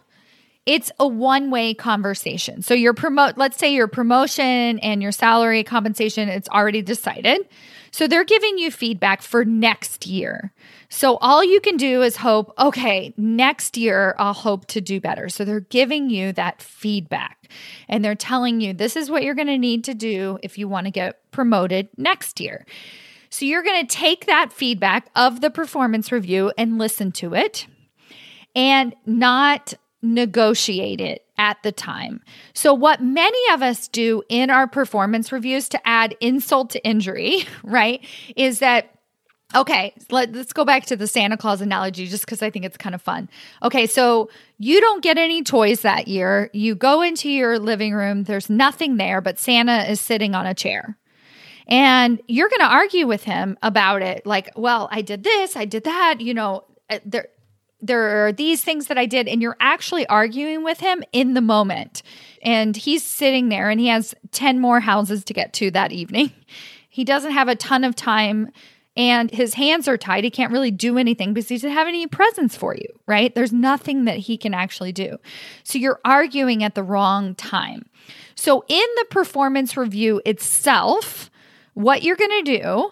it's 0.66 0.92
a 1.00 1.08
one 1.08 1.52
way 1.52 1.74
conversation. 1.74 2.62
So 2.62 2.74
your 2.74 2.94
promote, 2.94 3.38
let's 3.38 3.58
say 3.58 3.74
your 3.74 3.88
promotion 3.88 4.80
and 4.80 5.02
your 5.02 5.12
salary 5.12 5.64
compensation, 5.64 6.30
it's 6.30 6.48
already 6.50 6.82
decided. 6.82 7.48
So 7.92 8.08
they're 8.08 8.24
giving 8.24 8.58
you 8.58 8.72
feedback 8.72 9.22
for 9.22 9.46
next 9.46 10.08
year. 10.08 10.52
So 10.90 11.18
all 11.18 11.44
you 11.44 11.60
can 11.60 11.78
do 11.78 12.02
is 12.02 12.16
hope, 12.16 12.54
okay, 12.58 13.14
next 13.18 13.78
year 13.78 14.16
I'll 14.18 14.34
hope 14.34 14.66
to 14.68 14.82
do 14.82 15.02
better. 15.02 15.30
So 15.30 15.44
they're 15.44 15.60
giving 15.60 16.10
you 16.10 16.32
that 16.34 16.62
feedback 16.62 17.50
and 17.90 18.04
they're 18.04 18.16
telling 18.16 18.62
you 18.62 18.74
this 18.74 18.96
is 18.96 19.12
what 19.12 19.24
you're 19.24 19.36
going 19.36 19.48
to 19.48 19.58
need 19.58 19.84
to 19.84 19.94
do 19.94 20.40
if 20.42 20.58
you 20.58 20.68
want 20.68 20.86
to 20.86 20.92
get 20.92 21.30
promoted 21.32 21.90
next 21.98 22.40
year. 22.40 22.66
So 23.30 23.46
you're 23.46 23.64
going 23.64 23.86
to 23.86 23.96
take 23.96 24.28
that 24.28 24.54
feedback 24.54 25.10
of 25.16 25.42
the 25.42 25.50
performance 25.50 26.12
review 26.12 26.52
and 26.58 26.78
listen 26.78 27.12
to 27.14 27.34
it 27.34 27.68
and 28.56 28.96
not 29.06 29.74
negotiate 30.04 31.02
it 31.02 31.26
at 31.38 31.62
the 31.64 31.72
time. 31.72 32.22
So, 32.54 32.74
what 32.74 33.02
many 33.02 33.40
of 33.54 33.64
us 33.64 33.88
do 33.88 34.22
in 34.30 34.50
our 34.50 34.68
performance 34.68 35.32
reviews 35.32 35.70
to 35.70 35.88
add 35.88 36.16
insult 36.20 36.70
to 36.72 36.86
injury, 36.86 37.46
right, 37.64 38.06
is 38.36 38.60
that 38.60 38.90
Okay, 39.56 39.94
let, 40.10 40.36
us 40.36 40.52
go 40.52 40.66
back 40.66 40.88
to 40.88 40.96
the 40.96 41.06
Santa 41.06 41.38
Claus 41.38 41.62
analogy 41.62 42.08
just 42.08 42.26
because 42.26 42.42
I 42.42 42.50
think 42.50 42.66
it's 42.66 42.78
kind 42.78 42.96
of 42.96 43.04
fun. 43.04 43.30
Okay, 43.62 43.86
so 43.86 44.30
you 44.58 44.82
don't 44.82 45.04
get 45.04 45.20
any 45.20 45.44
toys 45.44 45.82
that 45.82 46.08
year. 46.08 46.50
You 46.54 46.74
go 46.74 47.04
into 47.04 47.30
your 47.30 47.60
living 47.60 47.94
room, 47.94 48.24
there's 48.24 48.50
nothing 48.50 48.98
there, 48.98 49.22
but 49.22 49.38
Santa 49.38 49.90
is 49.90 50.02
sitting 50.02 50.34
on 50.34 50.48
a 50.48 50.56
chair. 50.56 50.98
And 51.68 52.20
you're 52.28 52.50
going 52.50 52.62
to 52.62 52.74
argue 52.74 53.06
with 53.06 53.24
him 53.24 53.58
about 53.62 54.02
it. 54.02 54.26
Like, 54.26 54.52
well, 54.56 54.90
I 54.92 55.04
did 55.04 55.24
this, 55.24 55.56
I 55.56 55.66
did 55.66 55.84
that, 55.84 56.20
you 56.20 56.34
know, 56.34 56.64
uh, 56.90 57.00
there, 57.06 57.28
there 57.84 58.26
are 58.26 58.32
these 58.32 58.64
things 58.64 58.88
that 58.88 58.98
I 58.98 59.06
did. 59.06 59.28
And 59.28 59.42
you're 59.42 59.58
actually 59.60 60.08
arguing 60.08 60.64
with 60.64 60.80
him 60.80 61.04
in 61.12 61.34
the 61.34 61.42
moment. 61.42 62.02
And 62.42 62.76
he's 62.76 63.04
sitting 63.04 63.50
there 63.50 63.70
and 63.70 63.80
he 63.80 63.88
has 63.88 64.16
10 64.32 64.60
more 64.60 64.80
houses 64.80 65.24
to 65.26 65.34
get 65.34 65.54
to 65.54 65.70
that 65.72 65.92
evening. 65.92 66.32
He 66.90 67.04
doesn't 67.04 67.32
have 67.32 67.48
a 67.48 67.56
ton 67.56 67.84
of 67.84 67.96
time 67.96 68.52
and 68.96 69.32
his 69.32 69.56
hands 69.56 69.88
are 69.88 69.98
tied. 69.98 70.24
He 70.24 70.30
can't 70.30 70.52
really 70.52 70.70
do 70.70 70.98
anything 70.98 71.34
because 71.34 71.50
he 71.50 71.56
doesn't 71.56 71.72
have 71.72 71.88
any 71.88 72.06
presents 72.06 72.56
for 72.56 72.76
you, 72.76 72.88
right? 73.08 73.34
There's 73.34 73.52
nothing 73.52 74.06
that 74.06 74.18
he 74.18 74.38
can 74.38 74.54
actually 74.54 74.92
do. 74.92 75.18
So 75.64 75.80
you're 75.80 76.00
arguing 76.06 76.64
at 76.64 76.76
the 76.76 76.84
wrong 76.84 77.34
time. 77.34 77.90
So 78.36 78.64
in 78.68 78.86
the 78.98 79.06
performance 79.10 79.76
review 79.76 80.22
itself, 80.26 81.32
what 81.74 82.04
you're 82.04 82.16
going 82.16 82.44
to 82.46 82.60
do 82.60 82.92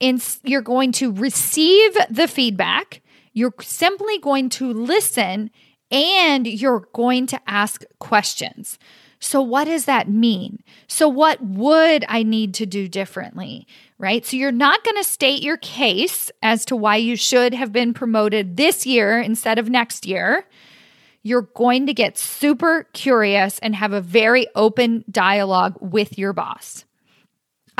is 0.00 0.40
you're 0.42 0.62
going 0.62 0.92
to 0.92 1.12
receive 1.12 1.96
the 2.08 2.26
feedback, 2.26 3.01
you're 3.32 3.54
simply 3.60 4.18
going 4.18 4.48
to 4.50 4.72
listen, 4.72 5.50
and 5.90 6.46
you're 6.46 6.86
going 6.92 7.26
to 7.28 7.40
ask 7.46 7.84
questions. 7.98 8.78
So, 9.20 9.40
what 9.40 9.64
does 9.64 9.84
that 9.84 10.08
mean? 10.08 10.64
So, 10.88 11.08
what 11.08 11.40
would 11.40 12.04
I 12.08 12.24
need 12.24 12.54
to 12.54 12.66
do 12.66 12.88
differently? 12.88 13.68
Right? 13.96 14.26
So, 14.26 14.36
you're 14.36 14.50
not 14.50 14.82
going 14.82 14.96
to 14.96 15.08
state 15.08 15.42
your 15.42 15.58
case 15.58 16.30
as 16.42 16.64
to 16.66 16.76
why 16.76 16.96
you 16.96 17.14
should 17.14 17.54
have 17.54 17.72
been 17.72 17.94
promoted 17.94 18.56
this 18.56 18.84
year 18.84 19.20
instead 19.20 19.58
of 19.58 19.70
next 19.70 20.06
year. 20.06 20.48
You're 21.22 21.48
going 21.54 21.86
to 21.86 21.94
get 21.94 22.18
super 22.18 22.88
curious 22.94 23.60
and 23.60 23.76
have 23.76 23.92
a 23.92 24.00
very 24.00 24.48
open 24.56 25.04
dialogue 25.08 25.76
with 25.80 26.18
your 26.18 26.32
boss. 26.32 26.84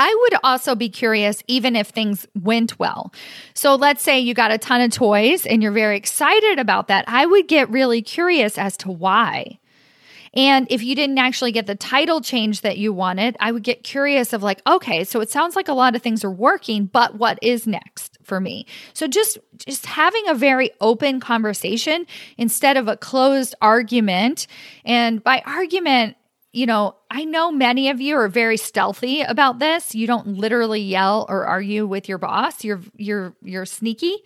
I 0.03 0.13
would 0.23 0.41
also 0.43 0.75
be 0.75 0.89
curious, 0.89 1.45
even 1.47 1.77
if 1.77 1.87
things 1.87 2.27
went 2.35 2.77
well. 2.77 3.13
So 3.55 3.77
let's 3.77 4.03
say 4.03 4.19
you 4.19 4.35
got 4.35 4.51
a 4.51 4.59
ton 4.59 4.81
of 4.81 4.91
toys 4.91 5.47
and 5.47 5.63
you're 5.63 5.71
very 5.71 5.97
excited 5.97 6.59
about 6.59 6.89
that. 6.89 7.05
I 7.07 7.25
would 7.25 7.47
get 7.47 7.71
really 7.71 8.03
curious 8.03 8.59
as 8.59 8.77
to 8.79 8.91
why. 8.91 9.61
And 10.35 10.67
if 10.71 10.83
you 10.83 10.97
didn't 10.97 11.19
actually 11.19 11.53
get 11.53 11.69
the 11.69 11.77
title 11.77 12.21
change 12.21 12.63
that 12.63 12.79
you 12.79 12.93
wanted, 12.93 13.37
I 13.39 13.53
would 13.53 13.63
get 13.63 13.85
curious 13.85 14.33
of 14.33 14.43
like, 14.43 14.61
okay, 14.67 15.05
so 15.05 15.21
it 15.21 15.31
sounds 15.31 15.55
like 15.55 15.69
a 15.69 15.73
lot 15.73 15.95
of 15.95 16.03
things 16.03 16.25
are 16.25 16.31
working, 16.31 16.87
but 16.87 17.15
what 17.15 17.39
is 17.41 17.69
next 17.69 18.19
for 18.25 18.41
me? 18.41 18.67
So 18.95 19.07
just 19.07 19.39
just 19.59 19.87
having 19.87 20.27
a 20.27 20.35
very 20.35 20.73
open 20.81 21.21
conversation 21.21 22.09
instead 22.39 22.77
of 22.77 22.89
a 22.89 22.97
closed 22.97 23.55
argument. 23.63 24.49
And 24.85 25.23
by 25.23 25.45
argument, 25.47 26.17
you 26.53 26.67
know, 26.67 26.97
I 27.11 27.25
know 27.25 27.51
many 27.51 27.89
of 27.89 28.01
you 28.01 28.17
are 28.17 28.29
very 28.29 28.57
stealthy 28.57 29.23
about 29.23 29.59
this. 29.59 29.95
You 29.95 30.07
don't 30.07 30.29
literally 30.29 30.81
yell 30.81 31.27
or 31.29 31.47
argue 31.47 31.87
with 31.87 32.09
your 32.09 32.19
boss. 32.19 32.63
You're 32.63 32.81
you're 32.97 33.35
you're 33.43 33.67
sneaky 33.67 34.23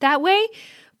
that 0.00 0.22
way 0.22 0.46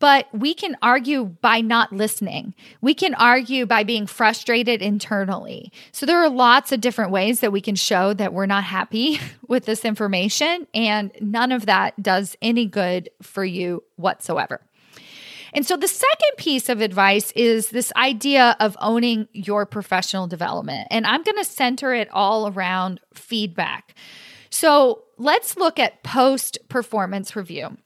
but 0.00 0.26
we 0.32 0.54
can 0.54 0.76
argue 0.82 1.24
by 1.24 1.60
not 1.60 1.92
listening. 1.92 2.54
We 2.80 2.94
can 2.94 3.14
argue 3.14 3.66
by 3.66 3.84
being 3.84 4.06
frustrated 4.06 4.82
internally. 4.82 5.70
So 5.92 6.06
there 6.06 6.18
are 6.18 6.30
lots 6.30 6.72
of 6.72 6.80
different 6.80 7.12
ways 7.12 7.40
that 7.40 7.52
we 7.52 7.60
can 7.60 7.76
show 7.76 8.14
that 8.14 8.32
we're 8.32 8.46
not 8.46 8.64
happy 8.64 9.20
with 9.46 9.66
this 9.66 9.84
information, 9.84 10.66
and 10.74 11.12
none 11.20 11.52
of 11.52 11.66
that 11.66 12.02
does 12.02 12.34
any 12.42 12.66
good 12.66 13.10
for 13.22 13.44
you 13.44 13.84
whatsoever. 13.96 14.62
And 15.52 15.66
so 15.66 15.76
the 15.76 15.88
second 15.88 16.36
piece 16.36 16.68
of 16.68 16.80
advice 16.80 17.32
is 17.32 17.70
this 17.70 17.92
idea 17.96 18.56
of 18.60 18.76
owning 18.80 19.28
your 19.32 19.66
professional 19.66 20.26
development. 20.26 20.88
And 20.90 21.06
I'm 21.06 21.22
going 21.22 21.38
to 21.38 21.44
center 21.44 21.92
it 21.92 22.08
all 22.10 22.48
around 22.48 23.00
feedback. 23.14 23.94
So 24.50 25.04
let's 25.18 25.56
look 25.56 25.78
at 25.78 26.02
post 26.02 26.58
performance 26.68 27.36
review 27.36 27.76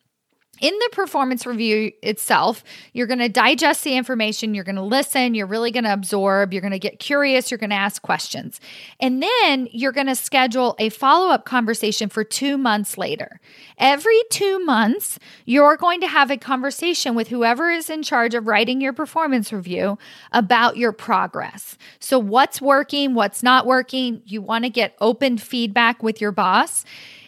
in 0.60 0.72
the 0.72 0.88
performance 0.92 1.46
review 1.46 1.92
itself, 2.02 2.62
you're 2.92 3.06
going 3.06 3.18
to 3.18 3.28
digest 3.28 3.84
the 3.84 3.96
information, 3.96 4.54
you're 4.54 4.64
going 4.64 4.76
to 4.76 4.82
listen, 4.82 5.34
you're 5.34 5.46
really 5.46 5.70
going 5.70 5.84
to 5.84 5.92
absorb, 5.92 6.52
you're 6.52 6.62
going 6.62 6.72
to 6.72 6.78
get 6.78 6.98
curious, 6.98 7.50
you're 7.50 7.58
going 7.58 7.70
to 7.70 7.76
ask 7.76 8.02
questions. 8.02 8.60
And 9.00 9.22
then 9.22 9.68
you're 9.72 9.92
going 9.92 10.06
to 10.06 10.14
schedule 10.14 10.76
a 10.78 10.88
follow 10.88 11.30
up 11.30 11.44
conversation 11.44 12.08
for 12.08 12.24
two 12.24 12.56
months 12.56 12.96
later. 12.96 13.40
Every 13.78 14.20
two 14.30 14.58
months, 14.60 15.18
you're 15.44 15.76
going 15.76 16.00
to 16.00 16.08
have 16.08 16.30
a 16.30 16.36
conversation 16.36 17.14
with 17.14 17.28
whoever 17.28 17.70
is 17.70 17.90
in 17.90 18.02
charge 18.02 18.34
of 18.34 18.46
writing 18.46 18.80
your 18.80 18.92
performance 18.92 19.52
review 19.52 19.98
about 20.32 20.76
your 20.76 20.92
progress. 20.92 21.76
So, 21.98 22.18
what's 22.18 22.60
working, 22.60 23.14
what's 23.14 23.42
not 23.42 23.66
working. 23.66 24.22
You 24.24 24.42
want 24.42 24.64
to 24.64 24.70
get 24.70 24.96
open 25.00 25.38
feedback 25.38 26.02
with 26.02 26.20
your 26.20 26.32
boss. 26.32 26.84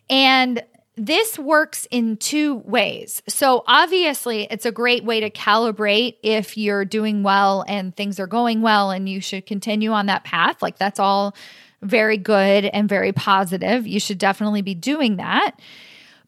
And 0.09 0.63
this 0.97 1.39
works 1.39 1.87
in 1.91 2.17
two 2.17 2.57
ways. 2.57 3.23
So, 3.29 3.65
obviously, 3.67 4.45
it's 4.51 4.65
a 4.65 4.73
great 4.73 5.05
way 5.05 5.21
to 5.21 5.31
calibrate 5.31 6.17
if 6.23 6.57
you're 6.57 6.87
doing 6.87 7.23
well 7.23 7.65
and 7.69 7.95
things 7.95 8.19
are 8.19 8.27
going 8.27 8.63
well 8.63 8.91
and 8.91 9.09
you 9.09 9.21
should 9.21 9.45
continue 9.45 9.93
on 9.93 10.07
that 10.07 10.25
path. 10.25 10.63
Like, 10.63 10.79
that's 10.79 10.99
all 10.99 11.37
very 11.83 12.17
good 12.17 12.65
and 12.65 12.89
very 12.89 13.13
positive. 13.13 13.87
You 13.87 14.01
should 14.01 14.19
definitely 14.19 14.63
be 14.63 14.75
doing 14.75 15.17
that. 15.17 15.53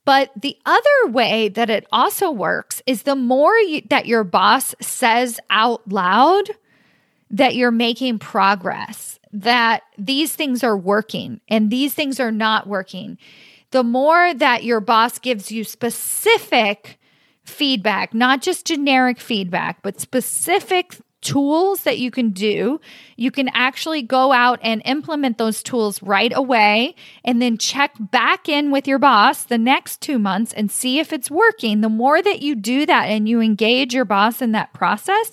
But 0.05 0.31
the 0.37 0.57
other 0.65 1.13
way 1.13 1.49
that 1.51 1.71
it 1.71 1.87
also 1.93 2.31
works 2.31 2.83
is 2.87 3.03
the 3.03 3.17
more 3.17 3.57
you, 3.57 3.83
that 3.89 4.07
your 4.07 4.25
boss 4.25 4.75
says 4.81 5.41
out 5.51 5.87
loud 5.91 6.51
that 7.31 7.55
you're 7.55 7.71
making 7.71 8.19
progress, 8.19 9.19
that 9.33 9.83
these 9.99 10.35
things 10.35 10.65
are 10.65 10.77
working 10.77 11.41
and 11.49 11.71
these 11.71 11.93
things 11.93 12.21
are 12.21 12.33
not 12.33 12.67
working 12.67 13.19
the 13.71 13.85
more 13.85 14.35
that 14.35 14.65
your 14.65 14.81
boss 14.81 15.19
gives 15.19 15.53
you 15.53 15.65
specific 15.65 16.99
feedback, 17.45 18.15
not 18.15 18.43
just 18.43 18.67
generic 18.67 19.19
feedback, 19.21 19.83
but 19.83 20.01
specific 20.01 20.97
tools 21.21 21.83
that 21.83 21.99
you 21.99 22.11
can 22.11 22.31
do, 22.31 22.81
you 23.17 23.31
can 23.31 23.49
actually 23.53 24.03
go 24.03 24.33
out 24.33 24.59
and 24.63 24.81
implement 24.85 25.37
those 25.37 25.63
tools 25.63 26.01
right 26.03 26.33
away 26.35 26.95
and 27.25 27.43
then 27.43 27.59
check 27.59 27.93
back 27.99 28.49
in 28.49 28.71
with 28.71 28.87
your 28.87 28.99
boss 28.99 29.45
the 29.45 29.59
next 29.59 30.01
two 30.01 30.19
months 30.19 30.53
and 30.53 30.71
see 30.71 30.99
if 31.01 31.13
it's 31.13 31.31
working. 31.31 31.81
The 31.81 31.89
more 31.89 32.23
that 32.23 32.41
you 32.41 32.55
do 32.55 32.87
that 32.87 33.07
and 33.07 33.29
you 33.29 33.41
engage 33.41 33.95
your 33.95 34.05
boss 34.05 34.41
in 34.41 34.53
that 34.53 34.73
process, 34.73 35.33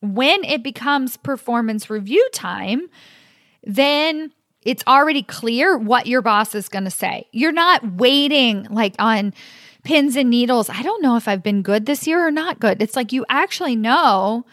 when 0.00 0.42
it 0.44 0.62
becomes 0.62 1.16
performance 1.16 1.90
review 1.90 2.26
time, 2.32 2.88
then 3.62 4.32
it's 4.64 4.84
already 4.86 5.22
clear 5.22 5.76
what 5.76 6.06
your 6.06 6.22
boss 6.22 6.54
is 6.54 6.68
going 6.68 6.84
to 6.84 6.90
say. 6.90 7.26
You're 7.32 7.52
not 7.52 7.92
waiting 7.92 8.64
like 8.70 8.94
on 8.98 9.34
pins 9.82 10.16
and 10.16 10.30
needles. 10.30 10.70
I 10.70 10.82
don't 10.82 11.02
know 11.02 11.16
if 11.16 11.26
I've 11.26 11.42
been 11.42 11.62
good 11.62 11.86
this 11.86 12.06
year 12.06 12.24
or 12.26 12.30
not 12.30 12.60
good. 12.60 12.80
It's 12.80 12.96
like 12.96 13.12
you 13.12 13.24
actually 13.28 13.76
know 13.76 14.46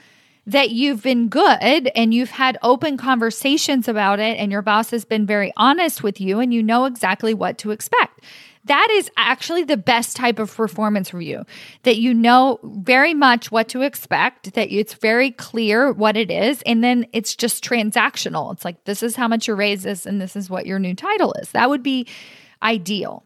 that 0.48 0.72
you've 0.72 1.04
been 1.04 1.30
good 1.30 1.92
and 1.96 2.14
you've 2.14 2.32
had 2.32 2.58
open 2.64 2.98
conversations 2.98 3.88
about 3.88 4.20
it 4.20 4.40
and 4.40 4.52
your 4.52 4.64
boss 4.64 4.90
has 4.90 5.06
been 5.06 5.26
very 5.26 5.54
honest 5.56 6.02
with 6.02 6.20
you 6.20 6.40
and 6.40 6.52
you 6.52 6.64
know 6.64 6.86
exactly 6.86 7.36
what 7.36 7.60
to 7.60 7.70
expect 7.70 8.22
that 8.66 8.90
is 8.92 9.10
actually 9.18 9.64
the 9.64 9.78
best 9.78 10.16
type 10.16 10.38
of 10.38 10.54
performance 10.54 11.14
review 11.14 11.44
that 11.84 11.98
you 11.98 12.14
know 12.14 12.60
very 12.64 13.14
much 13.14 13.52
what 13.52 13.70
to 13.70 13.82
expect, 13.82 14.54
that 14.54 14.72
it's 14.72 14.94
very 14.94 15.32
clear 15.32 15.92
what 15.94 16.18
it 16.18 16.30
is, 16.30 16.62
and 16.64 16.84
then 16.84 17.08
it's 17.14 17.36
just 17.36 17.64
transactional. 17.64 18.54
It's 18.54 18.66
like, 18.66 18.84
this 18.84 19.02
is 19.02 19.16
how 19.16 19.28
much 19.28 19.48
your 19.48 19.56
raise 19.56 19.86
is, 19.86 20.06
and 20.06 20.22
this 20.22 20.36
is 20.36 20.50
what 20.50 20.66
your 20.66 20.78
new 20.78 20.94
title 20.94 21.34
is. 21.42 21.52
That 21.52 21.70
would 21.70 21.84
be 21.84 22.08
ideal. 22.62 23.24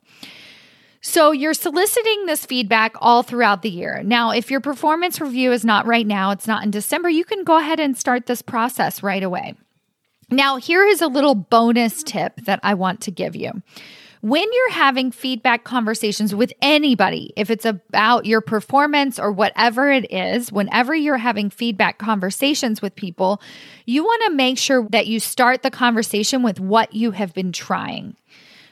So 1.01 1.31
you're 1.31 1.53
soliciting 1.53 2.27
this 2.27 2.45
feedback 2.45 2.95
all 3.01 3.23
throughout 3.23 3.61
the 3.61 3.69
year. 3.69 4.01
Now, 4.03 4.31
if 4.31 4.49
your 4.49 4.61
performance 4.61 5.19
review 5.19 5.51
is 5.51 5.65
not 5.65 5.85
right 5.85 6.07
now, 6.07 6.31
it's 6.31 6.47
not 6.47 6.63
in 6.63 6.71
December, 6.71 7.09
you 7.09 7.25
can 7.25 7.43
go 7.43 7.57
ahead 7.57 7.79
and 7.81 7.97
start 7.97 8.25
this 8.25 8.41
process 8.41 9.03
right 9.03 9.21
away. 9.21 9.55
Now, 10.31 10.55
here 10.55 10.85
is 10.85 11.01
a 11.01 11.07
little 11.07 11.35
bonus 11.35 12.03
tip 12.03 12.37
that 12.45 12.61
I 12.63 12.75
want 12.75 13.01
to 13.01 13.11
give 13.11 13.35
you. 13.35 13.61
When 14.23 14.47
you're 14.53 14.71
having 14.71 15.11
feedback 15.11 15.65
conversations 15.65 16.33
with 16.33 16.53
anybody, 16.61 17.33
if 17.35 17.49
it's 17.49 17.65
about 17.65 18.25
your 18.25 18.39
performance 18.39 19.19
or 19.19 19.33
whatever 19.33 19.91
it 19.91 20.09
is, 20.13 20.49
whenever 20.49 20.95
you're 20.95 21.17
having 21.17 21.49
feedback 21.49 21.97
conversations 21.97 22.81
with 22.81 22.95
people, 22.95 23.41
you 23.85 24.01
want 24.01 24.23
to 24.27 24.33
make 24.33 24.57
sure 24.57 24.87
that 24.91 25.07
you 25.07 25.19
start 25.19 25.61
the 25.61 25.69
conversation 25.69 26.41
with 26.41 26.57
what 26.57 26.95
you 26.95 27.11
have 27.11 27.33
been 27.33 27.51
trying. 27.51 28.15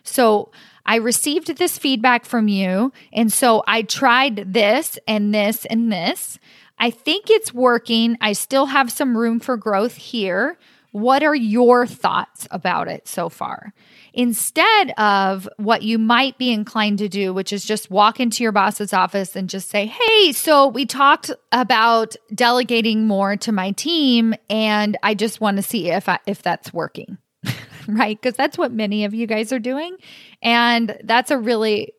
So, 0.04 0.52
I 0.86 0.96
received 0.96 1.58
this 1.58 1.78
feedback 1.78 2.24
from 2.24 2.48
you, 2.48 2.94
and 3.12 3.32
so 3.32 3.62
I 3.68 3.82
tried 3.82 4.54
this 4.54 4.98
and 5.06 5.36
this 5.36 5.66
and 5.66 5.92
this. 5.92 6.40
I 6.80 6.92
think 6.92 7.26
it's 7.30 7.54
working. 7.54 8.18
I 8.22 8.32
still 8.32 8.68
have 8.68 8.90
some 8.90 9.18
room 9.18 9.42
for 9.42 9.58
growth 9.58 9.96
here. 9.96 10.58
What 10.92 11.24
are 11.24 11.36
your 11.36 11.88
thoughts 11.88 12.48
about 12.52 12.88
it 12.88 13.08
so 13.08 13.30
far? 13.30 13.74
instead 14.14 14.92
of 14.98 15.48
what 15.58 15.84
you 15.84 15.98
might 15.98 16.38
be 16.38 16.52
inclined 16.52 17.00
to 17.00 17.08
do, 17.08 17.34
which 17.34 17.54
is 17.54 17.64
just 17.64 17.90
walk 17.90 18.20
into 18.20 18.44
your 18.44 18.52
boss's 18.52 18.94
office 18.94 19.36
and 19.36 19.50
just 19.50 19.70
say, 19.70 19.86
Hey, 19.86 20.32
so 20.32 20.68
we 20.68 20.86
talked 20.86 21.32
about 21.52 22.16
delegating 22.34 23.08
more 23.08 23.38
to 23.38 23.52
my 23.52 23.72
team, 23.72 24.34
and 24.50 24.98
I 25.04 25.14
just 25.14 25.40
want 25.40 25.58
to 25.58 25.64
see 25.64 25.90
if, 25.90 26.10
I, 26.10 26.20
if 26.26 26.42
that's 26.42 26.74
working. 26.74 27.18
right? 27.88 28.20
Because 28.20 28.36
that's 28.36 28.58
what 28.58 28.72
many 28.72 29.06
of 29.06 29.14
you 29.14 29.26
guys 29.26 29.52
are 29.52 29.60
doing. 29.60 29.96
And 30.44 30.98
that's 31.04 31.32
a 31.32 31.38
really 31.38 31.94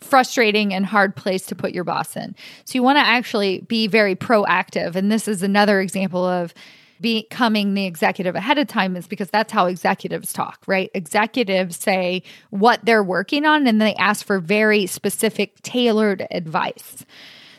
frustrating 0.00 0.72
and 0.72 0.86
hard 0.86 1.16
place 1.16 1.46
to 1.46 1.54
put 1.54 1.72
your 1.72 1.84
boss 1.84 2.16
in. 2.16 2.34
So 2.64 2.76
you 2.76 2.82
want 2.82 2.96
to 2.96 3.06
actually 3.06 3.60
be 3.60 3.86
very 3.86 4.14
proactive. 4.14 4.94
And 4.94 5.10
this 5.10 5.26
is 5.26 5.42
another 5.42 5.80
example 5.80 6.24
of 6.24 6.54
becoming 7.00 7.74
the 7.74 7.86
executive 7.86 8.34
ahead 8.34 8.58
of 8.58 8.66
time 8.66 8.96
is 8.96 9.06
because 9.06 9.30
that's 9.30 9.52
how 9.52 9.66
executives 9.66 10.32
talk, 10.32 10.62
right? 10.66 10.90
Executives 10.94 11.76
say 11.76 12.22
what 12.50 12.84
they're 12.84 13.04
working 13.04 13.44
on 13.44 13.66
and 13.66 13.80
they 13.80 13.94
ask 13.94 14.24
for 14.24 14.38
very 14.38 14.86
specific, 14.86 15.60
tailored 15.62 16.26
advice. 16.30 17.04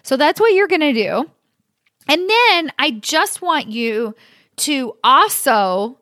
So 0.03 0.17
that's 0.17 0.39
what 0.39 0.53
you're 0.53 0.67
going 0.67 0.81
to 0.81 0.93
do. 0.93 1.29
And 2.07 2.29
then 2.29 2.71
I 2.79 2.99
just 3.01 3.41
want 3.41 3.67
you 3.67 4.15
to 4.57 4.95
also 5.03 5.99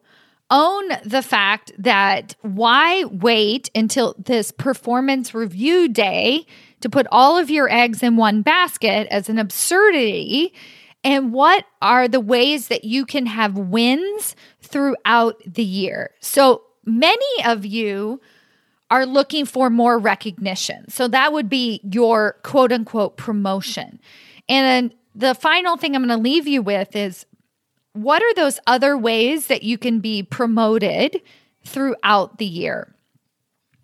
own 0.51 0.89
the 1.03 1.21
fact 1.21 1.71
that 1.77 2.35
why 2.41 3.03
wait 3.05 3.69
until 3.73 4.15
this 4.19 4.51
performance 4.51 5.33
review 5.33 5.87
day 5.87 6.45
to 6.81 6.89
put 6.89 7.07
all 7.11 7.37
of 7.37 7.49
your 7.49 7.71
eggs 7.71 8.03
in 8.03 8.15
one 8.15 8.43
basket 8.43 9.07
as 9.09 9.27
an 9.27 9.39
absurdity? 9.39 10.53
And 11.05 11.31
what 11.31 11.65
are 11.83 12.07
the 12.07 12.19
ways 12.19 12.67
that 12.69 12.83
you 12.83 13.05
can 13.05 13.27
have 13.27 13.59
wins 13.59 14.35
throughout 14.63 15.39
the 15.45 15.63
year? 15.63 16.09
So 16.19 16.63
many 16.83 17.45
of 17.45 17.63
you 17.63 18.19
are 18.89 19.05
looking 19.05 19.45
for 19.45 19.69
more 19.69 19.99
recognition. 19.99 20.89
So 20.89 21.07
that 21.09 21.31
would 21.31 21.47
be 21.47 21.79
your 21.83 22.37
quote 22.41 22.71
unquote 22.71 23.17
promotion. 23.17 23.99
And 24.49 24.91
then 24.91 24.97
the 25.13 25.35
final 25.35 25.77
thing 25.77 25.95
I'm 25.95 26.05
going 26.05 26.17
to 26.17 26.21
leave 26.21 26.47
you 26.47 26.63
with 26.63 26.95
is 26.95 27.27
what 27.93 28.23
are 28.23 28.33
those 28.33 28.59
other 28.65 28.97
ways 28.97 29.45
that 29.47 29.61
you 29.61 29.77
can 29.77 29.99
be 29.99 30.23
promoted 30.23 31.21
throughout 31.63 32.39
the 32.39 32.45
year? 32.45 32.94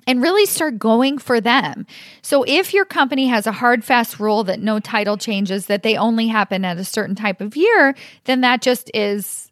And 0.07 0.21
really 0.21 0.47
start 0.47 0.79
going 0.79 1.19
for 1.19 1.39
them. 1.39 1.85
So, 2.23 2.43
if 2.47 2.73
your 2.73 2.85
company 2.85 3.27
has 3.27 3.45
a 3.45 3.51
hard, 3.51 3.83
fast 3.83 4.19
rule 4.19 4.43
that 4.45 4.59
no 4.59 4.79
title 4.79 5.15
changes, 5.15 5.67
that 5.67 5.83
they 5.83 5.95
only 5.95 6.27
happen 6.27 6.65
at 6.65 6.77
a 6.77 6.83
certain 6.83 7.15
type 7.15 7.39
of 7.39 7.55
year, 7.55 7.95
then 8.23 8.41
that 8.41 8.63
just 8.63 8.89
is 8.95 9.51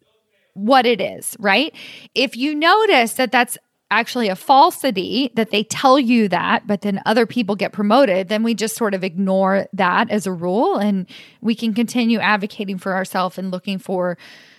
what 0.54 0.86
it 0.86 1.00
is, 1.00 1.36
right? 1.38 1.74
If 2.14 2.36
you 2.36 2.54
notice 2.54 3.14
that 3.14 3.30
that's 3.30 3.56
actually 3.90 4.28
a 4.28 4.36
falsity 4.36 5.30
that 5.34 5.50
they 5.50 5.64
tell 5.64 5.98
you 5.98 6.28
that, 6.28 6.66
but 6.66 6.82
then 6.82 7.00
other 7.06 7.26
people 7.26 7.56
get 7.56 7.72
promoted, 7.72 8.28
then 8.28 8.42
we 8.42 8.54
just 8.54 8.76
sort 8.76 8.94
of 8.94 9.02
ignore 9.02 9.66
that 9.72 10.08
as 10.10 10.26
a 10.26 10.32
rule 10.32 10.76
and 10.76 11.06
we 11.40 11.54
can 11.54 11.74
continue 11.74 12.18
advocating 12.20 12.78
for 12.78 12.94
ourselves 12.94 13.36
and 13.36 13.50
looking 13.50 13.78
for 13.78 14.16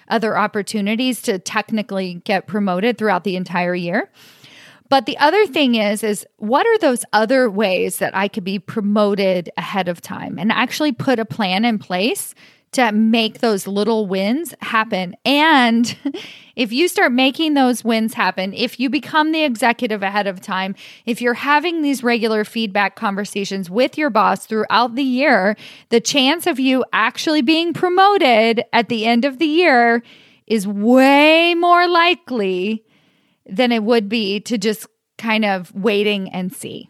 other 0.09 0.37
opportunities 0.37 1.21
to 1.21 1.39
technically 1.39 2.15
get 2.25 2.45
promoted 2.45 2.97
throughout 2.97 3.23
the 3.23 3.37
entire 3.37 3.73
year. 3.73 4.09
But 4.91 5.05
the 5.05 5.17
other 5.19 5.47
thing 5.47 5.75
is 5.75 6.03
is 6.03 6.27
what 6.35 6.67
are 6.67 6.77
those 6.79 7.05
other 7.13 7.49
ways 7.49 7.99
that 7.99 8.13
I 8.13 8.27
could 8.27 8.43
be 8.43 8.59
promoted 8.59 9.49
ahead 9.55 9.87
of 9.87 10.01
time 10.01 10.37
and 10.37 10.51
actually 10.51 10.91
put 10.91 11.17
a 11.17 11.23
plan 11.23 11.63
in 11.63 11.79
place 11.79 12.35
to 12.73 12.91
make 12.91 13.39
those 13.39 13.67
little 13.67 14.05
wins 14.05 14.53
happen. 14.59 15.15
And 15.23 15.97
if 16.57 16.73
you 16.73 16.89
start 16.89 17.13
making 17.13 17.53
those 17.53 17.85
wins 17.85 18.15
happen, 18.15 18.53
if 18.53 18.81
you 18.81 18.89
become 18.89 19.31
the 19.31 19.45
executive 19.45 20.03
ahead 20.03 20.27
of 20.27 20.41
time, 20.41 20.75
if 21.05 21.21
you're 21.21 21.35
having 21.35 21.81
these 21.81 22.03
regular 22.03 22.43
feedback 22.43 22.97
conversations 22.97 23.69
with 23.69 23.97
your 23.97 24.09
boss 24.09 24.45
throughout 24.45 24.95
the 24.95 25.03
year, 25.03 25.55
the 25.87 26.01
chance 26.01 26.45
of 26.45 26.59
you 26.59 26.83
actually 26.91 27.41
being 27.41 27.71
promoted 27.71 28.61
at 28.73 28.89
the 28.89 29.05
end 29.05 29.23
of 29.23 29.39
the 29.39 29.47
year 29.47 30.03
is 30.47 30.67
way 30.67 31.55
more 31.55 31.87
likely 31.87 32.83
than 33.51 33.71
it 33.71 33.83
would 33.83 34.09
be 34.09 34.39
to 34.41 34.57
just 34.57 34.87
kind 35.17 35.45
of 35.45 35.73
waiting 35.75 36.29
and 36.29 36.53
see. 36.53 36.89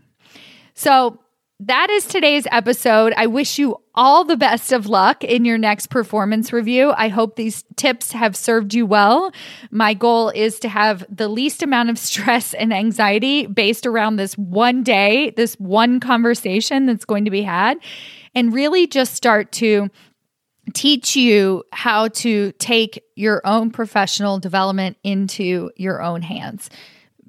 So, 0.74 1.20
that 1.64 1.92
is 1.92 2.06
today's 2.06 2.48
episode. 2.52 3.14
I 3.16 3.28
wish 3.28 3.60
you 3.60 3.78
all 3.94 4.24
the 4.24 4.36
best 4.36 4.72
of 4.72 4.88
luck 4.88 5.24
in 5.24 5.46
your 5.46 5.60
next 5.60 5.92
performance 5.92 6.52
review. 6.52 6.92
I 6.98 7.08
hope 7.08 7.36
these 7.36 7.64
tips 7.76 8.14
have 8.14 8.36
served 8.36 8.74
you 8.74 8.88
well. 8.88 9.32
My 9.70 9.94
goal 9.94 10.30
is 10.30 10.60
to 10.62 10.70
have 10.70 11.06
the 11.08 11.28
least 11.28 11.62
amount 11.62 11.92
of 11.92 12.00
stress 12.00 12.56
and 12.56 12.74
anxiety 12.74 13.46
based 13.46 13.86
around 13.86 14.16
this 14.16 14.36
one 14.40 14.82
day, 14.82 15.34
this 15.38 15.54
one 15.60 16.00
conversation 16.00 16.88
that's 16.88 17.06
going 17.06 17.26
to 17.26 17.32
be 17.32 17.44
had, 17.44 17.78
and 18.34 18.56
really 18.56 18.88
just 18.88 19.14
start 19.14 19.52
to 19.52 19.92
teach 20.74 21.16
you 21.16 21.64
how 21.72 22.08
to 22.10 22.52
take 22.54 23.04
your 23.16 23.42
own 23.46 23.72
professional 23.72 24.40
development 24.40 24.98
into 25.04 25.72
your 25.76 26.02
own 26.02 26.22
hands 26.22 26.70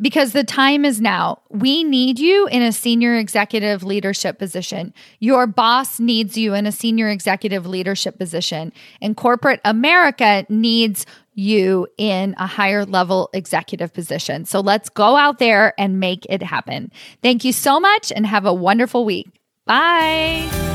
because 0.01 0.33
the 0.33 0.45
time 0.45 0.85
is 0.85 1.01
now. 1.01 1.41
We 1.49 1.85
need 1.85 2.19
you 2.19 2.47
in 2.49 2.61
a 2.61 2.73
senior 2.73 3.15
executive 3.15 3.85
leadership 3.85 4.39
position. 4.39 4.93
Your 5.21 5.47
boss 5.47 6.01
needs 6.01 6.37
you 6.37 6.55
in 6.55 6.67
a 6.67 6.73
senior 6.73 7.09
executive 7.09 7.67
leadership 7.67 8.19
position. 8.19 8.73
And 9.01 9.17
corporate 9.17 9.61
America 9.65 10.45
needs 10.49 11.07
you 11.35 11.87
in 11.97 12.35
a 12.37 12.47
higher 12.47 12.85
level 12.85 13.31
executive 13.33 13.95
position. 13.95 14.45
So 14.45 14.61
let's 14.61 14.89
go 14.89 15.17
out 15.17 15.39
there 15.39 15.73
and 15.79 16.01
make 16.01 16.27
it 16.29 16.43
happen. 16.43 16.91
Thank 17.23 17.45
you 17.45 17.53
so 17.53 17.81
much 17.81 18.13
and 18.13 18.27
have 18.27 18.45
a 18.45 18.53
wonderful 18.53 19.05
week. 19.05 19.29
Bye. 19.65 20.72